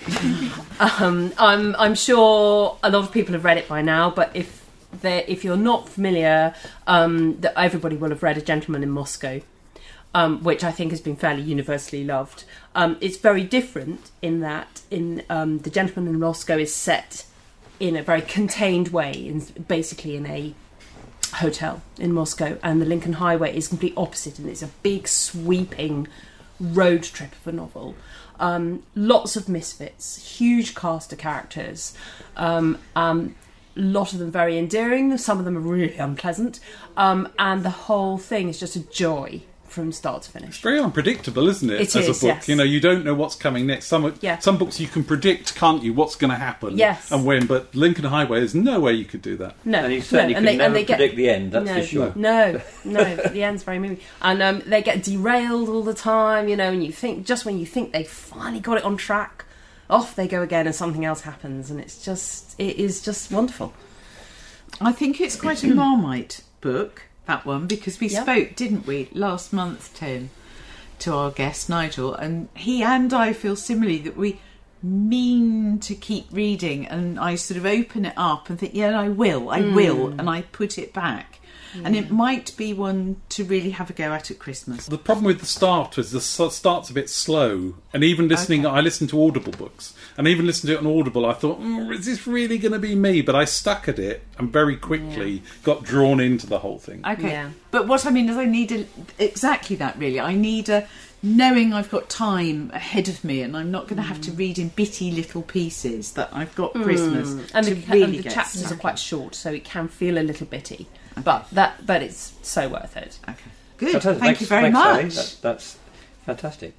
um, 1.00 1.32
I'm 1.38 1.74
I'm 1.76 1.94
sure 1.94 2.78
a 2.82 2.90
lot 2.90 3.02
of 3.04 3.12
people 3.12 3.32
have 3.32 3.46
read 3.46 3.56
it 3.56 3.66
by 3.66 3.80
now, 3.80 4.10
but 4.10 4.30
if 4.34 4.62
if 5.02 5.42
you're 5.42 5.56
not 5.56 5.88
familiar, 5.88 6.54
um, 6.86 7.40
that 7.40 7.58
everybody 7.58 7.96
will 7.96 8.10
have 8.10 8.22
read 8.22 8.36
A 8.36 8.42
Gentleman 8.42 8.82
in 8.82 8.90
Moscow. 8.90 9.40
Um, 10.16 10.44
which 10.44 10.62
I 10.62 10.70
think 10.70 10.92
has 10.92 11.00
been 11.00 11.16
fairly 11.16 11.42
universally 11.42 12.04
loved. 12.04 12.44
Um, 12.76 12.98
it's 13.00 13.16
very 13.16 13.42
different 13.42 14.12
in 14.22 14.38
that 14.42 14.82
in 14.88 15.24
um, 15.28 15.58
The 15.58 15.70
Gentleman 15.70 16.14
in 16.14 16.20
Moscow 16.20 16.56
is 16.56 16.72
set 16.72 17.24
in 17.80 17.96
a 17.96 18.02
very 18.04 18.22
contained 18.22 18.88
way, 18.88 19.10
in, 19.10 19.40
basically 19.66 20.14
in 20.14 20.26
a 20.26 20.54
hotel 21.34 21.82
in 21.98 22.12
Moscow, 22.12 22.58
and 22.62 22.80
the 22.80 22.86
Lincoln 22.86 23.14
Highway 23.14 23.56
is 23.56 23.68
complete 23.68 23.94
opposite, 23.96 24.38
and 24.38 24.48
it's 24.48 24.62
a 24.62 24.70
big 24.82 25.08
sweeping 25.08 26.08
road 26.60 27.02
trip 27.02 27.32
of 27.32 27.46
a 27.46 27.52
novel. 27.52 27.94
Um, 28.40 28.82
lots 28.94 29.36
of 29.36 29.48
misfits, 29.48 30.38
huge 30.38 30.74
cast 30.74 31.12
of 31.12 31.18
characters, 31.18 31.94
um, 32.36 32.78
um, 32.96 33.36
lot 33.76 34.12
of 34.12 34.18
them 34.18 34.30
very 34.30 34.58
endearing. 34.58 35.16
Some 35.18 35.38
of 35.38 35.44
them 35.44 35.56
are 35.56 35.60
really 35.60 35.96
unpleasant, 35.96 36.60
um, 36.96 37.28
and 37.38 37.62
the 37.62 37.70
whole 37.70 38.18
thing 38.18 38.48
is 38.48 38.58
just 38.58 38.76
a 38.76 38.80
joy 38.80 39.42
from 39.74 39.92
start 39.92 40.22
to 40.22 40.30
finish. 40.30 40.50
It's 40.50 40.58
very 40.58 40.78
unpredictable, 40.78 41.48
isn't 41.48 41.68
it? 41.68 41.80
It 41.80 41.96
as 41.96 42.08
is, 42.08 42.22
a 42.22 42.26
book, 42.26 42.36
yes. 42.36 42.48
you 42.48 42.54
know, 42.56 42.62
you 42.62 42.80
don't 42.80 43.04
know 43.04 43.14
what's 43.14 43.34
coming 43.34 43.66
next. 43.66 43.86
Some 43.86 44.14
Yeah. 44.20 44.38
some 44.38 44.56
books 44.56 44.78
you 44.78 44.86
can 44.86 45.02
predict, 45.04 45.54
can't 45.56 45.82
you? 45.82 45.92
What's 45.92 46.16
going 46.16 46.30
to 46.30 46.36
happen? 46.36 46.78
Yes. 46.78 47.10
and 47.10 47.24
when. 47.26 47.46
But 47.46 47.74
Lincoln 47.74 48.04
Highway, 48.04 48.38
there's 48.38 48.54
no 48.54 48.78
way 48.80 48.92
you 48.92 49.04
could 49.04 49.20
do 49.20 49.36
that. 49.38 49.56
No, 49.64 49.84
And 49.84 49.92
you 49.92 50.00
certainly 50.00 50.34
no, 50.34 50.40
can 50.40 50.58
never 50.58 50.84
predict 50.84 51.16
the 51.16 51.28
end, 51.28 51.52
that's 51.52 51.66
no, 51.66 51.74
for 51.80 51.86
sure. 51.86 52.12
No, 52.14 52.60
no, 52.84 53.16
the 53.32 53.42
end's 53.42 53.64
very 53.64 53.78
moving, 53.80 54.00
and 54.22 54.40
um, 54.42 54.62
they 54.64 54.80
get 54.82 55.02
derailed 55.02 55.68
all 55.68 55.82
the 55.82 55.94
time. 55.94 56.48
You 56.48 56.56
know, 56.56 56.70
and 56.70 56.84
you 56.84 56.92
think 56.92 57.26
just 57.26 57.44
when 57.44 57.58
you 57.58 57.66
think 57.66 57.92
they 57.92 58.04
finally 58.04 58.60
got 58.60 58.78
it 58.78 58.84
on 58.84 58.96
track, 58.96 59.44
off 59.90 60.14
they 60.14 60.28
go 60.28 60.40
again, 60.42 60.66
and 60.66 60.74
something 60.74 61.04
else 61.04 61.22
happens, 61.22 61.70
and 61.70 61.80
it's 61.80 62.02
just 62.04 62.54
it 62.58 62.76
is 62.76 63.02
just 63.02 63.30
wonderful. 63.32 63.72
I 64.80 64.92
think 64.92 65.20
it's 65.20 65.36
quite 65.36 65.62
a 65.64 65.68
Marmite 65.74 66.42
book, 66.60 67.02
that 67.26 67.46
one, 67.46 67.66
because 67.66 68.00
we 68.00 68.08
Yeah. 68.08 68.22
spoke, 68.22 68.56
didn't 68.56 68.86
we, 68.86 69.08
last 69.12 69.52
month, 69.52 69.94
Tim, 69.94 70.30
to 71.00 71.12
our 71.12 71.30
guest 71.30 71.68
Nigel, 71.68 72.14
and 72.14 72.48
he 72.54 72.82
and 72.82 73.12
I 73.12 73.32
feel 73.32 73.56
similarly 73.56 73.98
that 73.98 74.16
we 74.16 74.40
mean 74.82 75.78
to 75.78 75.94
keep 75.94 76.26
reading, 76.30 76.86
and 76.86 77.18
I 77.18 77.36
sort 77.36 77.56
of 77.58 77.66
open 77.66 78.04
it 78.04 78.14
up 78.16 78.50
and 78.50 78.58
think, 78.58 78.74
yeah, 78.74 78.98
I 78.98 79.08
will, 79.08 79.48
I 79.48 79.62
hmm. 79.62 79.74
will, 79.74 80.08
and 80.08 80.28
I 80.28 80.42
put 80.42 80.78
it 80.78 80.92
back. 80.92 81.40
And 81.82 81.96
it 81.96 82.06
hmm. 82.06 82.14
might 82.14 82.56
be 82.56 82.72
one 82.72 83.16
to 83.30 83.42
really 83.42 83.70
have 83.70 83.90
a 83.90 83.92
go 83.92 84.12
at 84.12 84.30
at 84.30 84.38
Christmas. 84.38 84.86
The 84.86 84.96
problem 84.96 85.24
with 85.24 85.40
the 85.40 85.46
start 85.46 85.98
is 85.98 86.12
the 86.12 86.20
start's 86.20 86.90
a 86.90 86.92
bit 86.92 87.10
slow, 87.10 87.74
and 87.92 88.04
even 88.04 88.28
listening, 88.28 88.64
Okay. 88.64 88.76
I 88.76 88.80
listen 88.80 89.08
to 89.08 89.26
Audible 89.26 89.52
books, 89.52 89.94
and 90.16 90.28
even 90.28 90.46
listening 90.46 90.74
to 90.74 90.80
it 90.80 90.86
on 90.86 90.98
Audible, 90.98 91.26
I 91.26 91.32
thought, 91.32 91.60
mm, 91.60 91.92
is 91.92 92.06
this 92.06 92.26
really 92.26 92.58
going 92.58 92.72
to 92.72 92.78
be 92.78 92.94
me? 92.94 93.20
But 93.22 93.34
I 93.34 93.44
stuck 93.44 93.88
at 93.88 93.98
it 93.98 94.22
and 94.38 94.52
very 94.52 94.76
quickly 94.76 95.42
got 95.62 95.82
drawn 95.84 96.20
into 96.20 96.46
the 96.46 96.60
whole 96.60 96.78
thing. 96.78 97.04
Okay. 97.06 97.30
Yeah. 97.30 97.50
But 97.70 97.88
what 97.88 98.06
I 98.06 98.10
mean 98.10 98.28
is, 98.28 98.36
I 98.36 98.44
need 98.44 98.72
a, 98.72 98.86
exactly 99.18 99.76
that. 99.76 99.98
Really, 99.98 100.20
I 100.20 100.34
need 100.34 100.68
a 100.68 100.86
knowing 101.22 101.72
I've 101.72 101.90
got 101.90 102.08
time 102.08 102.70
ahead 102.74 103.08
of 103.08 103.24
me, 103.24 103.42
and 103.42 103.56
I'm 103.56 103.70
not 103.70 103.88
going 103.88 103.96
to 103.96 104.02
have 104.02 104.20
to 104.22 104.32
read 104.32 104.58
in 104.58 104.68
bitty 104.68 105.10
little 105.10 105.42
pieces. 105.42 106.12
That 106.12 106.28
I've 106.32 106.54
got 106.54 106.74
Christmas 106.74 107.50
and 107.54 107.66
to 107.66 107.74
the, 107.74 107.92
really 107.92 108.02
and 108.04 108.14
the 108.14 108.22
get 108.22 108.34
chapters 108.34 108.60
stuck 108.60 108.72
are 108.72 108.80
quite 108.80 108.98
short, 108.98 109.34
so 109.34 109.52
it 109.52 109.64
can 109.64 109.88
feel 109.88 110.18
a 110.18 110.22
little 110.22 110.46
bitty, 110.46 110.86
but 111.24 111.48
that 111.50 111.84
but 111.86 112.02
it's 112.02 112.34
so 112.42 112.68
worth 112.68 112.96
it. 112.96 113.18
Okay. 113.28 113.50
Good. 113.78 113.92
Fantastic. 113.92 114.20
Thank 114.20 114.22
Thanks- 114.22 114.40
you 114.42 114.46
very 114.46 114.70
much. 114.70 115.14
That- 115.14 115.36
that's 115.42 115.78
fantastic. 116.24 116.74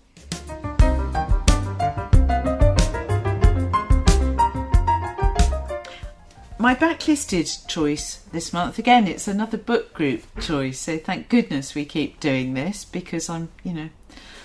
My 6.65 6.73
backlisted 6.73 7.67
choice 7.67 8.21
this 8.31 8.51
month 8.51 8.79
again. 8.79 9.07
It's 9.07 9.27
another 9.27 9.55
book 9.55 9.93
group 9.93 10.23
choice. 10.41 10.79
So 10.79 10.97
thank 10.97 11.29
goodness 11.29 11.75
we 11.75 11.85
keep 11.85 12.19
doing 12.19 12.55
this 12.55 12.85
because 12.85 13.29
I'm, 13.29 13.49
you 13.63 13.71
know, 13.71 13.89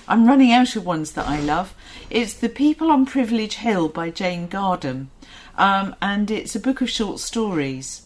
I'm 0.06 0.26
running 0.26 0.52
out 0.52 0.76
of 0.76 0.84
ones 0.84 1.12
that 1.12 1.26
I 1.26 1.40
love. 1.40 1.74
It's 2.10 2.34
The 2.34 2.50
People 2.50 2.90
on 2.90 3.06
Privilege 3.06 3.54
Hill 3.54 3.88
by 3.88 4.10
Jane 4.10 4.48
Gardam, 4.48 5.06
um, 5.56 5.96
and 6.02 6.30
it's 6.30 6.54
a 6.54 6.60
book 6.60 6.82
of 6.82 6.90
short 6.90 7.20
stories. 7.20 8.02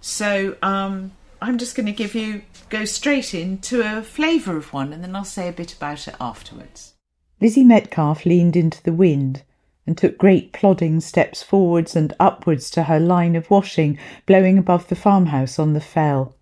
So 0.00 0.56
um, 0.62 1.10
I'm 1.42 1.58
just 1.58 1.74
going 1.74 1.86
to 1.86 1.92
give 1.92 2.14
you 2.14 2.42
go 2.68 2.84
straight 2.84 3.34
into 3.34 3.80
a 3.80 4.00
flavour 4.00 4.56
of 4.56 4.72
one, 4.72 4.92
and 4.92 5.02
then 5.02 5.16
I'll 5.16 5.24
say 5.24 5.48
a 5.48 5.52
bit 5.52 5.74
about 5.74 6.06
it 6.06 6.14
afterwards. 6.20 6.94
Lizzie 7.40 7.64
Metcalf 7.64 8.24
leaned 8.26 8.54
into 8.54 8.80
the 8.84 8.92
wind 8.92 9.42
and 9.86 9.96
took 9.96 10.18
great 10.18 10.52
plodding 10.52 11.00
steps 11.00 11.42
forwards 11.42 11.94
and 11.94 12.12
upwards 12.18 12.70
to 12.70 12.84
her 12.84 12.98
line 12.98 13.36
of 13.36 13.50
washing 13.50 13.98
blowing 14.26 14.58
above 14.58 14.88
the 14.88 14.96
farmhouse 14.96 15.58
on 15.58 15.72
the 15.72 15.80
fell. 15.80 16.34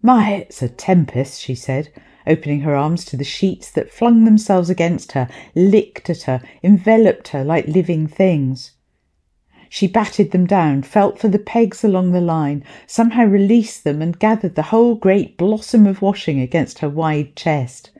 My, 0.00 0.32
it's 0.32 0.62
a 0.62 0.68
tempest, 0.68 1.40
she 1.40 1.54
said, 1.54 1.92
opening 2.26 2.60
her 2.60 2.74
arms 2.74 3.04
to 3.06 3.16
the 3.16 3.24
sheets 3.24 3.70
that 3.70 3.92
flung 3.92 4.24
themselves 4.24 4.70
against 4.70 5.12
her, 5.12 5.28
licked 5.54 6.10
at 6.10 6.22
her, 6.22 6.42
enveloped 6.62 7.28
her 7.28 7.44
like 7.44 7.66
living 7.68 8.06
things. 8.06 8.72
She 9.68 9.86
batted 9.86 10.32
them 10.32 10.46
down, 10.46 10.82
felt 10.82 11.18
for 11.18 11.28
the 11.28 11.38
pegs 11.38 11.82
along 11.82 12.12
the 12.12 12.20
line, 12.20 12.62
somehow 12.86 13.24
released 13.24 13.84
them 13.84 14.02
and 14.02 14.18
gathered 14.18 14.54
the 14.54 14.64
whole 14.64 14.94
great 14.94 15.38
blossom 15.38 15.86
of 15.86 16.02
washing 16.02 16.40
against 16.40 16.80
her 16.80 16.90
wide 16.90 17.34
chest. 17.36 17.90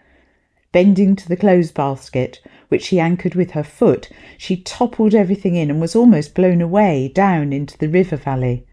Bending 0.70 1.16
to 1.16 1.28
the 1.28 1.36
clothes 1.36 1.72
basket, 1.72 2.40
which 2.72 2.86
she 2.86 2.98
anchored 2.98 3.34
with 3.34 3.50
her 3.50 3.62
foot, 3.62 4.08
she 4.38 4.56
toppled 4.56 5.14
everything 5.14 5.54
in 5.56 5.70
and 5.70 5.78
was 5.78 5.94
almost 5.94 6.34
blown 6.34 6.62
away 6.62 7.12
down 7.14 7.52
into 7.52 7.76
the 7.76 7.88
river 7.88 8.16
valley. 8.16 8.66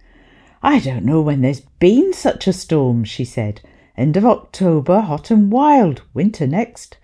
I 0.63 0.79
don't 0.79 1.03
know 1.03 1.19
when 1.21 1.41
there's 1.41 1.59
been 1.59 2.13
such 2.13 2.47
a 2.47 2.53
storm, 2.53 3.03
she 3.03 3.25
said. 3.25 3.59
End 3.97 4.15
of 4.15 4.25
October, 4.25 5.01
hot 5.01 5.29
and 5.29 5.51
wild, 5.51 6.01
winter 6.13 6.47
next. 6.47 6.95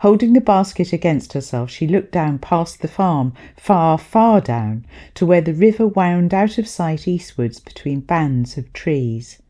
Holding 0.00 0.32
the 0.32 0.40
basket 0.40 0.92
against 0.92 1.32
herself, 1.34 1.70
she 1.70 1.86
looked 1.86 2.10
down 2.10 2.40
past 2.40 2.82
the 2.82 2.88
farm, 2.88 3.32
far, 3.56 3.96
far 3.96 4.40
down, 4.40 4.84
to 5.14 5.24
where 5.24 5.40
the 5.40 5.54
river 5.54 5.86
wound 5.86 6.34
out 6.34 6.58
of 6.58 6.66
sight 6.66 7.06
eastwards 7.06 7.60
between 7.60 8.00
bands 8.00 8.58
of 8.58 8.72
trees. 8.72 9.40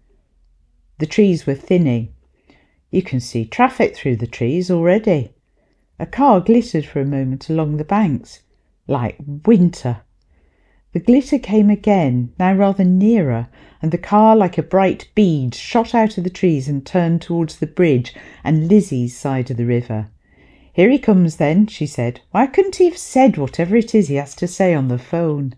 The 0.98 1.06
trees 1.06 1.46
were 1.46 1.54
thinning. 1.54 2.10
You 2.90 3.02
can 3.02 3.20
see 3.20 3.46
traffic 3.46 3.96
through 3.96 4.16
the 4.16 4.26
trees 4.26 4.70
already. 4.70 5.33
A 5.98 6.06
car 6.06 6.40
glittered 6.40 6.84
for 6.84 7.00
a 7.00 7.06
moment 7.06 7.48
along 7.48 7.76
the 7.76 7.84
banks, 7.84 8.40
like 8.88 9.16
winter. 9.46 9.98
The 10.92 10.98
glitter 10.98 11.38
came 11.38 11.70
again, 11.70 12.32
now 12.38 12.52
rather 12.54 12.84
nearer, 12.84 13.48
and 13.80 13.92
the 13.92 13.98
car, 13.98 14.34
like 14.34 14.58
a 14.58 14.62
bright 14.62 15.08
bead, 15.14 15.54
shot 15.54 15.94
out 15.94 16.18
of 16.18 16.24
the 16.24 16.30
trees 16.30 16.68
and 16.68 16.84
turned 16.84 17.22
towards 17.22 17.58
the 17.58 17.66
bridge 17.66 18.14
and 18.42 18.66
Lizzie's 18.66 19.16
side 19.16 19.50
of 19.50 19.56
the 19.56 19.66
river. 19.66 20.08
Here 20.72 20.90
he 20.90 20.98
comes, 20.98 21.36
then, 21.36 21.68
she 21.68 21.86
said. 21.86 22.20
Why 22.32 22.46
couldn't 22.46 22.76
he 22.76 22.86
have 22.86 22.98
said 22.98 23.36
whatever 23.36 23.76
it 23.76 23.94
is 23.94 24.08
he 24.08 24.16
has 24.16 24.34
to 24.36 24.48
say 24.48 24.74
on 24.74 24.88
the 24.88 24.98
phone? 24.98 25.54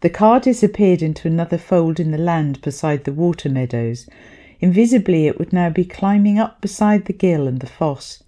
The 0.00 0.10
car 0.10 0.40
disappeared 0.40 1.02
into 1.02 1.28
another 1.28 1.58
fold 1.58 2.00
in 2.00 2.10
the 2.10 2.18
land 2.18 2.60
beside 2.62 3.04
the 3.04 3.12
water 3.12 3.48
meadows. 3.48 4.08
Invisibly, 4.58 5.28
it 5.28 5.38
would 5.38 5.52
now 5.52 5.70
be 5.70 5.84
climbing 5.84 6.38
up 6.38 6.60
beside 6.60 7.04
the 7.04 7.12
gill 7.12 7.46
and 7.46 7.60
the 7.60 7.66
foss. 7.68 8.24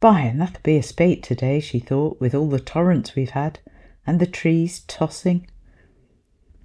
By, 0.00 0.20
and 0.20 0.40
that'll 0.40 0.60
be 0.62 0.76
a 0.76 0.82
spate 0.82 1.22
today, 1.24 1.58
she 1.58 1.80
thought, 1.80 2.20
with 2.20 2.34
all 2.34 2.48
the 2.48 2.60
torrents 2.60 3.16
we've 3.16 3.30
had, 3.30 3.58
and 4.06 4.20
the 4.20 4.26
trees 4.26 4.80
tossing. 4.86 5.48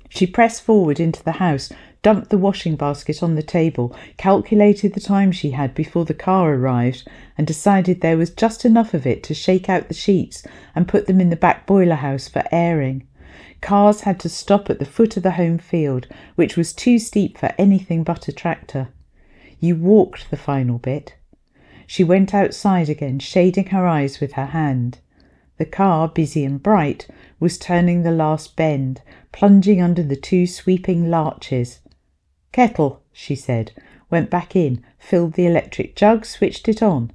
She 0.08 0.28
pressed 0.28 0.62
forward 0.62 1.00
into 1.00 1.24
the 1.24 1.34
house, 1.34 1.72
dumped 2.04 2.30
the 2.30 2.38
washing 2.38 2.76
basket 2.76 3.24
on 3.24 3.34
the 3.34 3.42
table, 3.42 3.96
calculated 4.18 4.94
the 4.94 5.00
time 5.00 5.32
she 5.32 5.52
had 5.52 5.74
before 5.74 6.06
the 6.06 6.14
car 6.14 6.54
arrived, 6.54 7.08
and 7.36 7.48
decided 7.48 8.02
there 8.02 8.18
was 8.18 8.30
just 8.30 8.66
enough 8.66 8.94
of 8.94 9.08
it 9.08 9.24
to 9.24 9.34
shake 9.34 9.68
out 9.68 9.88
the 9.88 9.96
sheets 9.96 10.44
and 10.76 10.88
put 10.88 11.08
them 11.08 11.20
in 11.20 11.32
the 11.32 11.36
back 11.36 11.66
boiler 11.66 11.96
house 11.96 12.28
for 12.28 12.44
airing. 12.52 13.08
Cars 13.62 14.02
had 14.02 14.20
to 14.20 14.30
stop 14.30 14.70
at 14.70 14.78
the 14.78 14.86
foot 14.86 15.18
of 15.18 15.24
the 15.24 15.32
home 15.32 15.58
field, 15.58 16.06
which 16.36 16.56
was 16.56 16.74
too 16.74 17.00
steep 17.00 17.38
for 17.38 17.56
anything 17.58 18.04
but 18.04 18.28
a 18.28 18.32
tractor. 18.32 18.90
You 19.60 19.76
walked 19.76 20.30
the 20.30 20.38
final 20.38 20.78
bit. 20.78 21.16
She 21.88 22.04
went 22.04 22.34
outside 22.34 22.90
again, 22.90 23.20
shading 23.20 23.68
her 23.68 23.86
eyes 23.86 24.20
with 24.20 24.34
her 24.34 24.48
hand. 24.48 25.00
The 25.58 25.66
car, 25.66 26.08
busy 26.08 26.44
and 26.44 26.62
bright, 26.62 27.08
was 27.40 27.58
turning 27.58 28.04
the 28.04 28.12
last 28.12 28.56
bend, 28.56 29.02
plunging 29.32 29.82
under 29.82 30.04
the 30.04 30.16
two 30.16 30.48
sweeping 30.48 31.10
larches. 31.10 31.80
Kettle, 32.52 33.02
she 33.12 33.36
said, 33.36 33.72
went 34.10 34.30
back 34.30 34.56
in, 34.56 34.84
filled 34.98 35.34
the 35.34 35.46
electric 35.46 35.96
jug, 35.96 36.26
switched 36.26 36.68
it 36.68 36.82
on. 36.82 37.12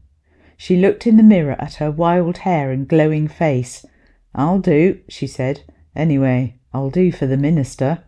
She 0.56 0.76
looked 0.76 1.06
in 1.06 1.16
the 1.16 1.22
mirror 1.22 1.56
at 1.58 1.74
her 1.74 1.90
wild 1.90 2.38
hair 2.38 2.70
and 2.72 2.88
glowing 2.88 3.28
face. 3.28 3.86
I'll 4.34 4.58
do, 4.58 5.00
she 5.08 5.26
said. 5.26 5.62
Anyway, 5.94 6.56
I'll 6.72 6.90
do 6.90 7.12
for 7.12 7.26
the 7.26 7.36
minister. 7.36 8.04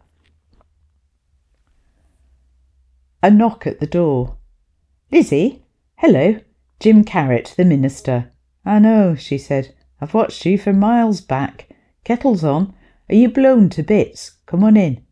A 3.22 3.30
knock 3.30 3.66
at 3.66 3.80
the 3.80 3.86
door. 3.86 4.36
Lizzie? 5.12 5.62
Hello, 5.96 6.40
Jim 6.80 7.04
Carrot, 7.04 7.52
the 7.58 7.64
minister. 7.66 8.32
I 8.64 8.78
know, 8.78 9.14
she 9.14 9.36
said. 9.36 9.74
I've 10.00 10.14
watched 10.14 10.46
you 10.46 10.56
for 10.56 10.72
miles 10.72 11.20
back. 11.20 11.68
Kettle's 12.04 12.42
on. 12.42 12.72
Are 13.10 13.14
you 13.14 13.28
blown 13.28 13.68
to 13.70 13.82
bits? 13.82 14.38
Come 14.46 14.64
on 14.64 14.78
in. 14.78 15.04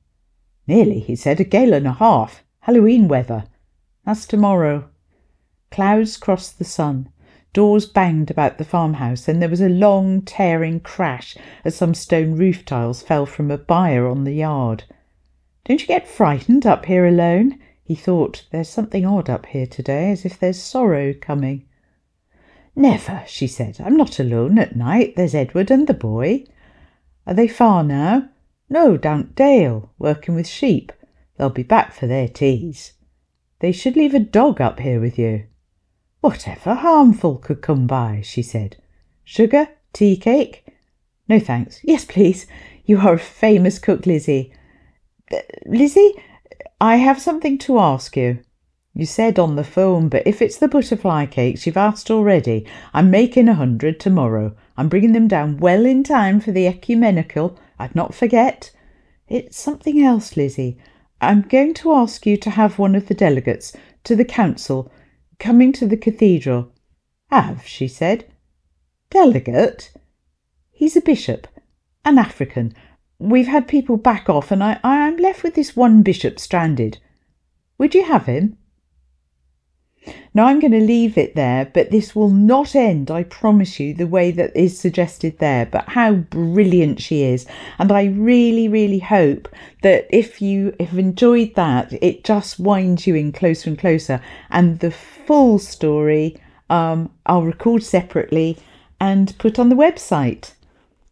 Nearly, 0.67 0.99
he 0.99 1.15
said. 1.15 1.41
A 1.41 1.45
gale 1.45 1.75
and 1.75 1.87
a 1.87 1.93
half. 1.93 2.43
Halloween 2.61 3.07
weather. 3.07 3.45
That's 4.07 4.27
tomorrow. 4.27 4.89
Clouds 5.71 6.17
crossed 6.17 6.59
the 6.59 6.65
sun. 6.65 7.11
Doors 7.53 7.85
banged 7.85 8.31
about 8.31 8.57
the 8.57 8.65
farmhouse, 8.65 9.29
and 9.29 9.43
there 9.43 9.51
was 9.51 9.61
a 9.61 9.69
long, 9.69 10.23
tearing 10.23 10.81
crash 10.81 11.37
as 11.67 11.75
some 11.75 11.93
stone 11.93 12.33
roof 12.35 12.65
tiles 12.65 13.03
fell 13.03 13.27
from 13.27 13.51
a 13.51 13.59
byre 13.59 14.07
on 14.07 14.25
the 14.25 14.33
yard. 14.33 14.85
Don't 15.67 15.83
you 15.83 15.87
get 15.87 16.09
frightened 16.09 16.65
up 16.65 16.87
here 16.87 17.05
alone? 17.05 17.59
He 17.89 17.95
thought, 17.95 18.45
There's 18.51 18.69
something 18.69 19.07
odd 19.07 19.31
up 19.31 19.47
here 19.47 19.67
today, 19.67 20.11
as 20.11 20.27
if 20.27 20.39
there's 20.39 20.61
sorrow 20.61 21.15
coming. 21.15 21.65
Never, 22.77 23.25
she 23.27 23.47
said. 23.47 23.79
I'm 23.83 23.97
not 23.97 24.21
alone 24.21 24.59
at 24.59 24.77
night. 24.77 25.17
There's 25.17 25.35
Edward 25.35 25.71
and 25.71 25.87
the 25.87 25.95
boy. 25.95 26.45
Are 27.27 27.33
they 27.33 27.49
far 27.49 27.83
now? 27.83 28.29
No, 28.69 28.99
down 28.99 29.33
Dale, 29.35 29.91
working 29.99 30.35
with 30.35 30.47
sheep. 30.47 30.93
They'll 31.39 31.49
be 31.49 31.63
back 31.63 31.95
for 31.95 32.07
their 32.07 32.29
teas. 32.29 32.93
They 33.61 33.73
should 33.73 33.97
leave 33.97 34.13
a 34.13 34.19
dog 34.19 34.61
up 34.61 34.81
here 34.81 35.01
with 35.01 35.19
you. 35.19 35.47
Whatever 36.21 36.75
harmful 36.75 37.39
could 37.39 37.63
come 37.63 37.87
by, 37.87 38.21
she 38.23 38.43
said. 38.43 38.77
Sugar? 39.25 39.67
Tea 39.95 40.19
cake? 40.19 40.67
No 41.27 41.41
thanks. 41.41 41.81
Yes, 41.83 42.05
please. 42.05 42.47
You 42.85 42.99
are 42.99 43.15
a 43.15 43.19
famous 43.19 43.79
cook, 43.79 44.05
Lizzie. 44.05 44.53
Uh, 45.33 45.39
Lizzie, 45.65 46.13
I 46.81 46.97
have 46.97 47.21
something 47.21 47.59
to 47.59 47.81
ask 47.81 48.17
you. 48.17 48.39
You 48.95 49.05
said 49.05 49.39
on 49.39 49.57
the 49.57 49.65
phone, 49.65 50.09
but 50.09 50.27
if 50.27 50.41
it's 50.41 50.59
the 50.59 50.69
butterfly 50.69 51.27
cakes 51.27 51.67
you've 51.67 51.77
asked 51.77 52.11
already, 52.11 52.67
I'm 52.95 53.11
making 53.11 53.49
a 53.49 53.55
hundred 53.55 53.99
tomorrow. 53.99 54.55
I'm 54.77 54.89
bringing 54.89 55.13
them 55.13 55.27
down 55.27 55.59
well 55.59 55.85
in 55.85 56.05
time 56.05 56.41
for 56.41 56.53
the 56.53 56.69
ecumenical. 56.69 57.59
I'd 57.79 57.97
not 57.97 58.15
forget. 58.15 58.71
It's 59.27 59.59
something 59.59 60.01
else, 60.01 60.37
Lizzie. 60.37 60.79
I'm 61.21 61.43
going 61.43 61.75
to 61.75 61.93
ask 61.93 62.27
you 62.27 62.37
to 62.37 62.51
have 62.51 62.79
one 62.79 62.95
of 62.95 63.09
the 63.09 63.15
delegates 63.15 63.73
to 64.05 64.15
the 64.15 64.25
council 64.25 64.93
coming 65.41 65.73
to 65.73 65.87
the 65.87 65.97
cathedral. 65.97 66.73
Have, 67.31 67.67
she 67.67 67.89
said. 67.89 68.25
Delegate? 69.11 69.93
He's 70.71 70.97
a 70.97 71.01
bishop, 71.01 71.49
an 72.05 72.19
African, 72.19 72.73
We've 73.19 73.49
had 73.49 73.67
people 73.67 73.97
back 73.97 74.29
off, 74.29 74.51
and 74.51 74.63
I, 74.63 74.79
I'm 74.85 75.17
left 75.17 75.43
with 75.43 75.55
this 75.55 75.75
one 75.75 76.03
bishop 76.03 76.39
stranded. 76.39 76.99
Would 77.79 77.95
you 77.95 78.05
have 78.05 78.27
him? 78.27 78.57
Now 80.33 80.47
I'm 80.47 80.61
going 80.61 80.73
to 80.73 80.81
leave 80.81 81.19
it 81.19 81.35
there, 81.35 81.65
but 81.67 81.91
this 81.91 82.15
will 82.15 82.31
not 82.31 82.75
end, 82.75 83.11
I 83.11 83.25
promise 83.25 83.81
you, 83.81 83.93
the 83.93 84.07
way 84.07 84.31
that 84.31 84.57
is 84.57 84.79
suggested 84.79 85.39
there. 85.39 85.67
But 85.67 85.89
how 85.89 86.15
brilliant 86.15 87.01
she 87.01 87.25
is. 87.25 87.47
And 87.79 87.91
I 87.91 88.05
really, 88.05 88.69
really 88.69 89.01
hope 89.01 89.49
that 89.83 90.07
if 90.11 90.41
you 90.41 90.75
have 90.79 90.97
enjoyed 90.97 91.55
that, 91.57 91.93
it 92.01 92.25
just 92.25 92.61
winds 92.61 93.07
you 93.07 93.17
in 93.17 93.33
closer 93.33 93.69
and 93.69 93.79
closer. 93.79 94.23
And 94.51 94.79
the 94.79 94.93
full 94.93 95.59
story 95.59 96.41
um, 96.71 97.11
I'll 97.27 97.43
record 97.43 97.83
separately 97.83 98.59
and 99.01 99.37
put 99.39 99.59
on 99.59 99.69
the 99.69 99.77
website. 99.77 100.53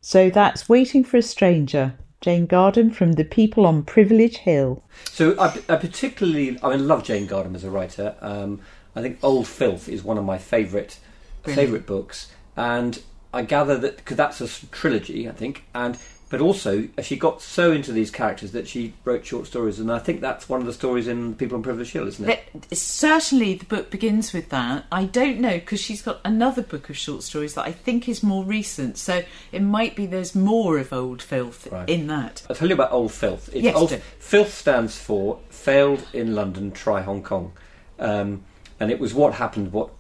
So 0.06 0.30
that's 0.30 0.68
Waiting 0.68 1.02
for 1.02 1.16
a 1.16 1.22
Stranger, 1.22 1.94
Jane 2.20 2.46
Gardam 2.46 2.94
from 2.94 3.14
The 3.14 3.24
People 3.24 3.66
on 3.66 3.82
Privilege 3.82 4.36
Hill. 4.36 4.84
So 5.10 5.36
I, 5.36 5.48
I 5.68 5.74
particularly, 5.74 6.56
I 6.62 6.70
mean, 6.76 6.86
love 6.86 7.02
Jane 7.02 7.26
Gardam 7.26 7.56
as 7.56 7.64
a 7.64 7.70
writer. 7.70 8.14
Um, 8.20 8.60
I 8.94 9.02
think 9.02 9.18
Old 9.20 9.48
Filth 9.48 9.88
is 9.88 10.04
one 10.04 10.16
of 10.16 10.24
my 10.24 10.38
favourite 10.38 11.00
favourite 11.42 11.86
books, 11.86 12.30
and 12.56 13.02
I 13.34 13.42
gather 13.42 13.76
that 13.78 13.96
because 13.96 14.16
that's 14.16 14.40
a 14.40 14.46
trilogy, 14.66 15.28
I 15.28 15.32
think, 15.32 15.64
and 15.74 15.98
but 16.28 16.40
also 16.40 16.88
she 17.02 17.16
got 17.16 17.40
so 17.40 17.70
into 17.70 17.92
these 17.92 18.10
characters 18.10 18.50
that 18.52 18.66
she 18.66 18.94
wrote 19.04 19.24
short 19.24 19.46
stories, 19.46 19.78
and 19.78 19.92
I 19.92 20.00
think 20.00 20.20
that's 20.20 20.48
one 20.48 20.60
of 20.60 20.66
the 20.66 20.72
stories 20.72 21.06
in 21.06 21.36
People 21.36 21.56
on 21.56 21.62
Privilege 21.62 21.92
Hill, 21.92 22.08
isn't 22.08 22.28
it? 22.28 22.76
certainly, 22.76 23.54
the 23.54 23.64
book 23.64 23.90
begins 23.90 24.32
with 24.32 24.48
that. 24.48 24.86
I 24.90 25.04
don't 25.04 25.38
know 25.38 25.52
because 25.52 25.80
she's 25.80 26.02
got 26.02 26.20
another 26.24 26.62
book 26.62 26.90
of 26.90 26.96
short 26.96 27.22
stories 27.22 27.54
that 27.54 27.64
I 27.64 27.72
think 27.72 28.08
is 28.08 28.22
more 28.22 28.44
recent, 28.44 28.98
so 28.98 29.22
it 29.52 29.62
might 29.62 29.94
be 29.94 30.06
there's 30.06 30.34
more 30.34 30.78
of 30.78 30.92
Old 30.92 31.22
Filth 31.22 31.68
right. 31.70 31.88
in 31.88 32.08
that. 32.08 32.44
I'll 32.50 32.56
tell 32.56 32.68
you 32.68 32.74
about 32.74 32.92
Old 32.92 33.12
Filth. 33.12 33.48
It's 33.52 33.62
yes, 33.62 33.76
Old, 33.76 33.90
Filth 34.18 34.52
stands 34.52 34.98
for 34.98 35.38
Failed 35.48 36.06
in 36.12 36.34
London, 36.34 36.72
Try 36.72 37.02
Hong 37.02 37.22
Kong, 37.22 37.52
um, 38.00 38.42
and 38.80 38.90
it 38.90 38.98
was 38.98 39.14
what 39.14 39.34
happened. 39.34 39.72
What 39.72 39.90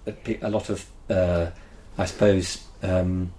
a 0.42 0.50
lot 0.50 0.70
of, 0.70 0.86
uh, 1.08 1.50
I 1.96 2.04
suppose. 2.04 2.64
Um, 2.82 3.32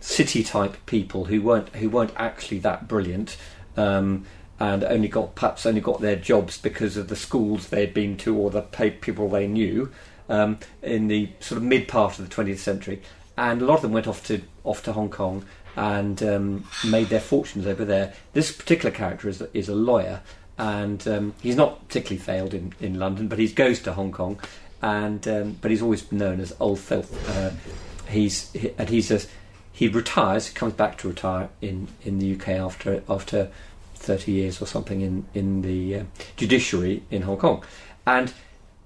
city 0.00 0.42
type 0.42 0.76
people 0.86 1.26
who 1.26 1.42
weren't 1.42 1.68
who 1.76 1.88
weren't 1.88 2.12
actually 2.16 2.58
that 2.58 2.88
brilliant 2.88 3.36
um, 3.76 4.24
and 4.58 4.82
only 4.84 5.08
got 5.08 5.34
perhaps 5.34 5.66
only 5.66 5.80
got 5.80 6.00
their 6.00 6.16
jobs 6.16 6.58
because 6.58 6.96
of 6.96 7.08
the 7.08 7.16
schools 7.16 7.68
they'd 7.68 7.94
been 7.94 8.16
to 8.16 8.36
or 8.36 8.50
the 8.50 8.62
people 9.00 9.28
they 9.28 9.46
knew 9.46 9.90
um, 10.28 10.58
in 10.82 11.08
the 11.08 11.28
sort 11.40 11.56
of 11.58 11.62
mid 11.62 11.86
part 11.86 12.18
of 12.18 12.28
the 12.28 12.34
20th 12.34 12.58
century 12.58 13.02
and 13.36 13.62
a 13.62 13.64
lot 13.64 13.76
of 13.76 13.82
them 13.82 13.92
went 13.92 14.06
off 14.06 14.26
to 14.26 14.42
off 14.64 14.82
to 14.84 14.92
Hong 14.92 15.10
Kong 15.10 15.44
and 15.76 16.22
um, 16.22 16.64
made 16.86 17.08
their 17.08 17.20
fortunes 17.20 17.66
over 17.66 17.84
there. 17.84 18.12
This 18.32 18.52
particular 18.52 18.90
character 18.90 19.28
is, 19.28 19.42
is 19.54 19.68
a 19.68 19.74
lawyer 19.74 20.20
and 20.58 21.06
um, 21.08 21.34
he's 21.40 21.56
not 21.56 21.88
particularly 21.88 22.22
failed 22.22 22.52
in, 22.52 22.74
in 22.80 22.98
London 22.98 23.28
but 23.28 23.38
he 23.38 23.48
goes 23.48 23.80
to 23.80 23.92
Hong 23.92 24.12
Kong 24.12 24.38
and 24.82 25.26
um, 25.28 25.58
but 25.60 25.70
he's 25.70 25.82
always 25.82 26.10
known 26.12 26.40
as 26.40 26.54
Old 26.60 26.78
Filth. 26.78 27.28
Uh, 27.30 27.50
he's 28.10 28.54
and 28.78 28.88
he's 28.88 29.10
a 29.10 29.20
he 29.80 29.88
retires, 29.88 30.50
comes 30.50 30.74
back 30.74 30.98
to 30.98 31.08
retire 31.08 31.48
in, 31.62 31.88
in 32.02 32.18
the 32.18 32.34
UK 32.34 32.48
after 32.48 33.02
after 33.08 33.50
30 33.94 34.30
years 34.30 34.60
or 34.60 34.66
something 34.66 35.00
in 35.00 35.24
in 35.32 35.62
the 35.62 36.00
uh, 36.00 36.04
judiciary 36.36 37.02
in 37.10 37.22
Hong 37.22 37.38
Kong, 37.38 37.64
and 38.06 38.30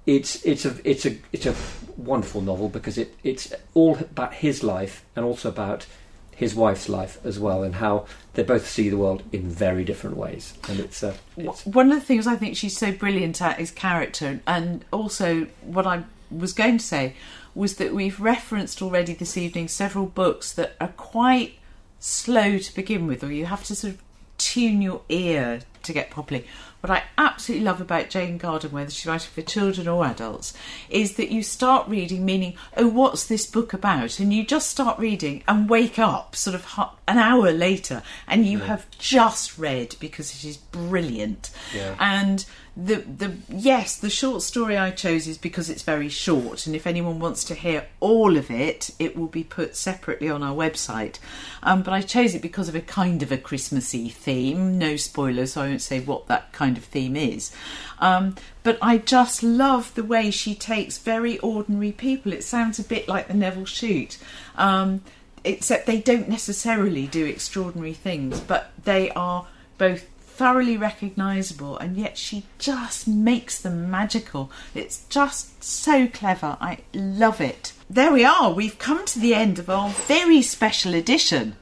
it's 0.06 0.44
it's 0.44 0.64
a 0.64 0.76
it's 0.88 1.04
a 1.04 1.16
it's 1.32 1.46
a 1.46 1.54
wonderful 1.96 2.42
novel 2.42 2.68
because 2.68 2.96
it 2.96 3.12
it's 3.24 3.52
all 3.74 3.96
about 3.96 4.34
his 4.34 4.62
life 4.62 5.04
and 5.16 5.24
also 5.24 5.48
about 5.48 5.84
his 6.30 6.54
wife's 6.54 6.88
life 6.88 7.18
as 7.24 7.40
well 7.40 7.64
and 7.64 7.74
how 7.74 8.06
they 8.34 8.44
both 8.44 8.64
see 8.64 8.88
the 8.88 8.96
world 8.96 9.24
in 9.32 9.48
very 9.48 9.82
different 9.82 10.16
ways. 10.16 10.54
And 10.68 10.78
it's, 10.78 11.02
uh, 11.02 11.14
it's 11.36 11.64
one 11.64 11.92
of 11.92 11.98
the 11.98 12.04
things 12.04 12.26
i 12.26 12.34
think 12.34 12.56
she's 12.56 12.76
so 12.76 12.92
brilliant 12.92 13.42
at 13.42 13.58
is 13.58 13.72
character. 13.72 14.40
And 14.46 14.84
also 14.92 15.46
what 15.62 15.88
i 15.88 16.04
was 16.30 16.52
going 16.52 16.78
to 16.78 16.84
say 16.84 17.14
was 17.54 17.76
that 17.76 17.94
we've 17.94 18.20
referenced 18.20 18.82
already 18.82 19.14
this 19.14 19.36
evening 19.36 19.68
several 19.68 20.06
books 20.06 20.52
that 20.52 20.74
are 20.80 20.88
quite 20.88 21.54
slow 21.98 22.58
to 22.58 22.74
begin 22.74 23.06
with, 23.06 23.22
or 23.22 23.32
you 23.32 23.46
have 23.46 23.64
to 23.64 23.74
sort 23.74 23.94
of 23.94 24.02
tune 24.38 24.82
your 24.82 25.02
ear 25.08 25.60
to 25.82 25.92
get 25.92 26.10
properly. 26.10 26.46
What 26.80 26.90
I 26.90 27.04
absolutely 27.16 27.64
love 27.64 27.80
about 27.80 28.10
Jane 28.10 28.38
Gardam, 28.38 28.72
whether 28.72 28.90
she's 28.90 29.06
writing 29.06 29.30
for 29.32 29.40
children 29.40 29.88
or 29.88 30.04
adults, 30.04 30.52
is 30.90 31.14
that 31.14 31.30
you 31.30 31.42
start 31.42 31.88
reading, 31.88 32.26
meaning, 32.26 32.56
oh, 32.76 32.88
what's 32.88 33.24
this 33.24 33.46
book 33.46 33.72
about? 33.72 34.20
And 34.20 34.34
you 34.34 34.44
just 34.44 34.68
start 34.68 34.98
reading 34.98 35.42
and 35.48 35.70
wake 35.70 35.98
up 35.98 36.36
sort 36.36 36.54
of 36.54 36.64
an 37.06 37.18
hour 37.18 37.52
later 37.52 38.02
and 38.26 38.46
you 38.46 38.58
yeah. 38.58 38.66
have 38.66 38.90
just 38.98 39.58
read 39.58 39.96
because 40.00 40.34
it 40.34 40.44
is 40.44 40.56
brilliant. 40.56 41.50
Yeah. 41.74 41.96
And 41.98 42.44
the 42.76 42.96
the 42.96 43.36
yes, 43.48 43.96
the 43.96 44.10
short 44.10 44.42
story 44.42 44.76
I 44.76 44.90
chose 44.90 45.28
is 45.28 45.38
because 45.38 45.70
it's 45.70 45.82
very 45.82 46.08
short, 46.08 46.66
and 46.66 46.74
if 46.74 46.88
anyone 46.88 47.20
wants 47.20 47.44
to 47.44 47.54
hear 47.54 47.86
all 48.00 48.36
of 48.36 48.50
it, 48.50 48.90
it 48.98 49.16
will 49.16 49.28
be 49.28 49.44
put 49.44 49.76
separately 49.76 50.28
on 50.28 50.42
our 50.42 50.54
website. 50.54 51.20
Um, 51.62 51.82
but 51.82 51.94
I 51.94 52.00
chose 52.00 52.34
it 52.34 52.42
because 52.42 52.68
of 52.68 52.74
a 52.74 52.80
kind 52.80 53.22
of 53.22 53.30
a 53.30 53.38
Christmassy 53.38 54.08
theme. 54.08 54.76
No 54.76 54.96
spoilers, 54.96 55.52
so 55.52 55.62
I 55.62 55.68
won't 55.68 55.82
say 55.82 56.00
what 56.00 56.26
that 56.26 56.52
kind 56.52 56.76
of 56.76 56.84
theme 56.84 57.14
is. 57.14 57.52
Um, 58.00 58.34
but 58.64 58.76
I 58.82 58.98
just 58.98 59.44
love 59.44 59.94
the 59.94 60.02
way 60.02 60.32
she 60.32 60.56
takes 60.56 60.98
very 60.98 61.38
ordinary 61.38 61.92
people. 61.92 62.32
It 62.32 62.42
sounds 62.42 62.80
a 62.80 62.84
bit 62.84 63.06
like 63.06 63.28
the 63.28 63.34
Nevil 63.34 63.66
Shute. 63.66 64.18
Um, 64.56 65.02
except 65.44 65.86
they 65.86 66.00
don't 66.00 66.28
necessarily 66.28 67.06
do 67.06 67.24
extraordinary 67.26 67.92
things, 67.92 68.40
but 68.40 68.72
they 68.82 69.10
are 69.10 69.46
both 69.78 70.08
thoroughly 70.18 70.76
recognisable, 70.76 71.78
and 71.78 71.96
yet 71.96 72.18
she 72.18 72.44
just 72.58 73.06
makes 73.06 73.60
them 73.60 73.90
magical. 73.90 74.50
It's 74.74 75.04
just 75.08 75.62
so 75.62 76.08
clever. 76.08 76.56
I 76.60 76.78
love 76.92 77.40
it. 77.40 77.72
There 77.88 78.12
we 78.12 78.24
are. 78.24 78.52
We've 78.52 78.78
come 78.78 79.04
to 79.06 79.18
the 79.18 79.34
end 79.34 79.58
of 79.58 79.70
our 79.70 79.90
very 79.90 80.42
special 80.42 80.94
edition. 80.94 81.56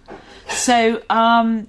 So, 0.48 1.02
um, 1.10 1.68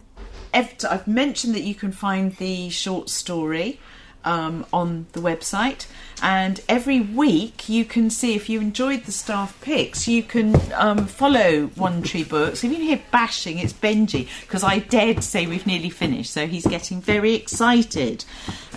I've 0.54 1.08
mentioned 1.08 1.56
that 1.56 1.64
you 1.64 1.76
can 1.76 1.92
find 1.92 2.36
the 2.38 2.70
short 2.70 3.10
story 3.10 3.80
um, 4.26 4.66
on 4.72 5.06
the 5.14 5.20
website. 5.20 5.88
And 6.22 6.62
every 6.70 7.00
week 7.02 7.68
you 7.68 7.84
can 7.86 8.10
see 8.10 8.36
if 8.36 8.48
you 8.50 8.62
enjoyed 8.62 9.04
the 9.04 9.12
staff 9.12 9.60
picks, 9.62 10.08
you 10.08 10.24
can 10.24 10.56
um, 10.74 11.06
follow 11.08 11.68
One 11.76 12.02
Tree 12.02 12.24
Books. 12.24 12.64
If 12.64 12.72
you 12.72 12.78
hear 12.78 13.02
bashing, 13.12 13.60
it's 13.60 13.74
Benji 13.74 14.28
because 14.42 14.64
I 14.64 14.80
dared 14.80 15.24
say 15.24 15.46
we've 15.46 15.68
nearly 15.68 15.90
finished. 15.90 16.32
So 16.32 16.48
he's 16.48 16.66
getting 16.66 17.02
very 17.02 17.34
excited 17.34 18.24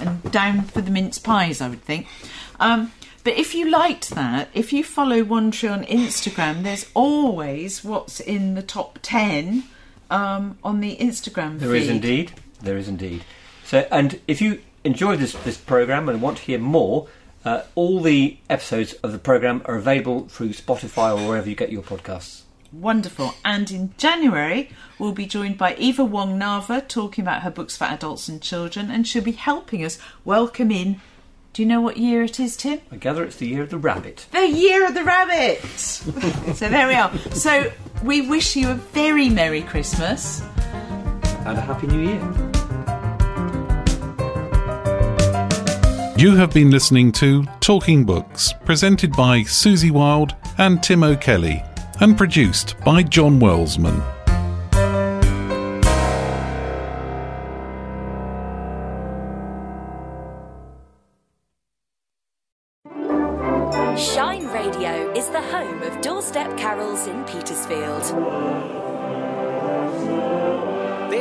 and 0.00 0.22
down 0.32 0.62
for 0.62 0.80
the 0.80 0.90
mince 0.90 1.18
pies, 1.18 1.60
I 1.60 1.68
would 1.68 1.82
think. 1.82 2.06
Um, 2.58 2.92
But 3.24 3.34
if 3.34 3.54
you 3.56 3.68
liked 3.68 4.10
that, 4.10 4.48
if 4.54 4.72
you 4.72 4.84
follow 4.84 5.24
One 5.24 5.50
Tree 5.50 5.68
on 5.68 5.84
Instagram, 5.84 6.62
there's 6.62 6.86
always 6.94 7.82
what's 7.84 8.20
in 8.20 8.54
the 8.54 8.62
top 8.62 9.00
10 9.02 9.64
um, 10.10 10.58
on 10.62 10.78
the 10.80 10.96
Instagram 10.96 11.58
There 11.58 11.70
feed. 11.72 11.82
is 11.82 11.88
indeed. 11.88 12.32
There 12.62 12.76
is 12.78 12.86
indeed. 12.88 13.24
So, 13.64 13.86
and 13.90 14.20
if 14.28 14.40
you 14.40 14.60
enjoy 14.86 15.16
this 15.16 15.32
this 15.32 15.58
program 15.58 16.08
and 16.08 16.22
want 16.22 16.38
to 16.38 16.44
hear 16.44 16.58
more, 16.58 17.08
uh, 17.44 17.62
all 17.74 18.00
the 18.00 18.38
episodes 18.48 18.94
of 18.94 19.12
the 19.12 19.18
program 19.18 19.62
are 19.66 19.76
available 19.76 20.28
through 20.28 20.50
Spotify 20.50 21.16
or 21.16 21.28
wherever 21.28 21.48
you 21.48 21.56
get 21.56 21.70
your 21.70 21.82
podcasts. 21.82 22.42
Wonderful. 22.72 23.34
And 23.44 23.70
in 23.70 23.94
January, 23.96 24.70
we'll 24.98 25.12
be 25.12 25.26
joined 25.26 25.56
by 25.56 25.74
Eva 25.76 26.04
Wong 26.04 26.38
Nava 26.38 26.86
talking 26.86 27.22
about 27.22 27.42
her 27.42 27.50
books 27.50 27.76
for 27.76 27.84
adults 27.84 28.28
and 28.28 28.42
children, 28.42 28.90
and 28.90 29.06
she'll 29.06 29.22
be 29.22 29.32
helping 29.32 29.84
us 29.84 29.98
welcome 30.24 30.70
in. 30.70 31.00
Do 31.52 31.62
you 31.62 31.68
know 31.68 31.80
what 31.80 31.96
year 31.96 32.22
it 32.24 32.38
is, 32.38 32.56
Tim? 32.56 32.80
I 32.92 32.96
gather 32.96 33.24
it's 33.24 33.36
the 33.36 33.46
year 33.46 33.62
of 33.62 33.70
the 33.70 33.78
rabbit. 33.78 34.26
The 34.32 34.46
year 34.46 34.86
of 34.86 34.94
the 34.94 35.04
rabbit! 35.04 35.62
so 35.64 36.68
there 36.68 36.86
we 36.86 36.94
are. 36.94 37.16
So 37.30 37.72
we 38.02 38.28
wish 38.28 38.56
you 38.56 38.68
a 38.70 38.74
very 38.74 39.30
Merry 39.30 39.62
Christmas. 39.62 40.42
And 41.46 41.56
a 41.56 41.60
happy 41.60 41.86
new 41.86 42.00
year. 42.00 42.55
You 46.18 46.34
have 46.36 46.54
been 46.54 46.70
listening 46.70 47.12
to 47.12 47.44
Talking 47.60 48.02
Books, 48.02 48.54
presented 48.64 49.12
by 49.12 49.42
Susie 49.42 49.90
Wild 49.90 50.34
and 50.56 50.82
Tim 50.82 51.04
O'Kelly, 51.04 51.62
and 52.00 52.16
produced 52.16 52.74
by 52.86 53.02
John 53.02 53.38
Wellsman. 53.38 54.00
Shine 63.98 64.46
Radio 64.46 65.12
is 65.12 65.28
the 65.28 65.42
home 65.42 65.82
of 65.82 66.00
doorstep 66.00 66.56
carols 66.56 67.06
in 67.06 67.24
Petersfield. 67.24 68.85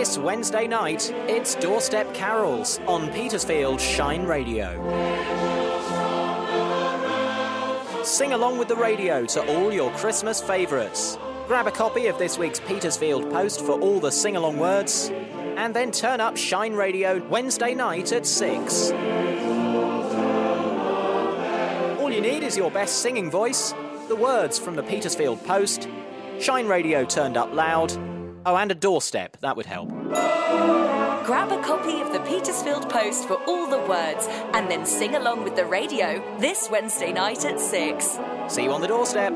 This 0.05 0.19
Wednesday 0.19 0.67
night, 0.67 1.09
it's 1.27 1.55
Doorstep 1.55 2.13
Carols 2.13 2.79
on 2.85 3.11
Petersfield 3.11 3.81
Shine 3.81 4.23
Radio. 4.27 4.69
Sing 8.03 8.33
along 8.33 8.59
with 8.59 8.67
the 8.67 8.75
radio 8.75 9.25
to 9.25 9.43
all 9.55 9.73
your 9.73 9.89
Christmas 9.93 10.39
favourites. 10.39 11.17
Grab 11.47 11.65
a 11.65 11.71
copy 11.71 12.05
of 12.05 12.19
this 12.19 12.37
week's 12.37 12.59
Petersfield 12.59 13.31
Post 13.31 13.61
for 13.65 13.71
all 13.79 13.99
the 13.99 14.11
sing 14.11 14.35
along 14.35 14.59
words, 14.59 15.09
and 15.57 15.75
then 15.75 15.89
turn 15.89 16.21
up 16.21 16.37
Shine 16.37 16.75
Radio 16.75 17.19
Wednesday 17.27 17.73
night 17.73 18.11
at 18.11 18.27
6. 18.27 18.91
All 21.99 22.11
you 22.11 22.21
need 22.21 22.43
is 22.43 22.55
your 22.55 22.69
best 22.69 23.01
singing 23.01 23.31
voice, 23.31 23.73
the 24.07 24.15
words 24.15 24.59
from 24.59 24.75
the 24.75 24.83
Petersfield 24.83 25.43
Post, 25.45 25.89
Shine 26.39 26.67
Radio 26.67 27.05
turned 27.05 27.37
up 27.37 27.51
loud, 27.53 27.91
oh, 28.45 28.55
and 28.55 28.71
a 28.71 28.75
doorstep, 28.75 29.37
that 29.41 29.57
would 29.57 29.65
help. 29.65 29.89
Grab 31.25 31.51
a 31.51 31.61
copy 31.63 32.01
of 32.01 32.13
the 32.13 32.19
Petersfield 32.19 32.87
Post 32.89 33.27
for 33.27 33.35
all 33.45 33.67
the 33.67 33.79
words 33.79 34.27
and 34.53 34.69
then 34.69 34.85
sing 34.85 35.15
along 35.15 35.43
with 35.43 35.55
the 35.55 35.65
radio 35.65 36.37
this 36.39 36.69
Wednesday 36.69 37.11
night 37.11 37.45
at 37.45 37.59
6. 37.59 38.19
See 38.47 38.63
you 38.63 38.71
on 38.71 38.81
the 38.81 38.87
doorstep. 38.87 39.33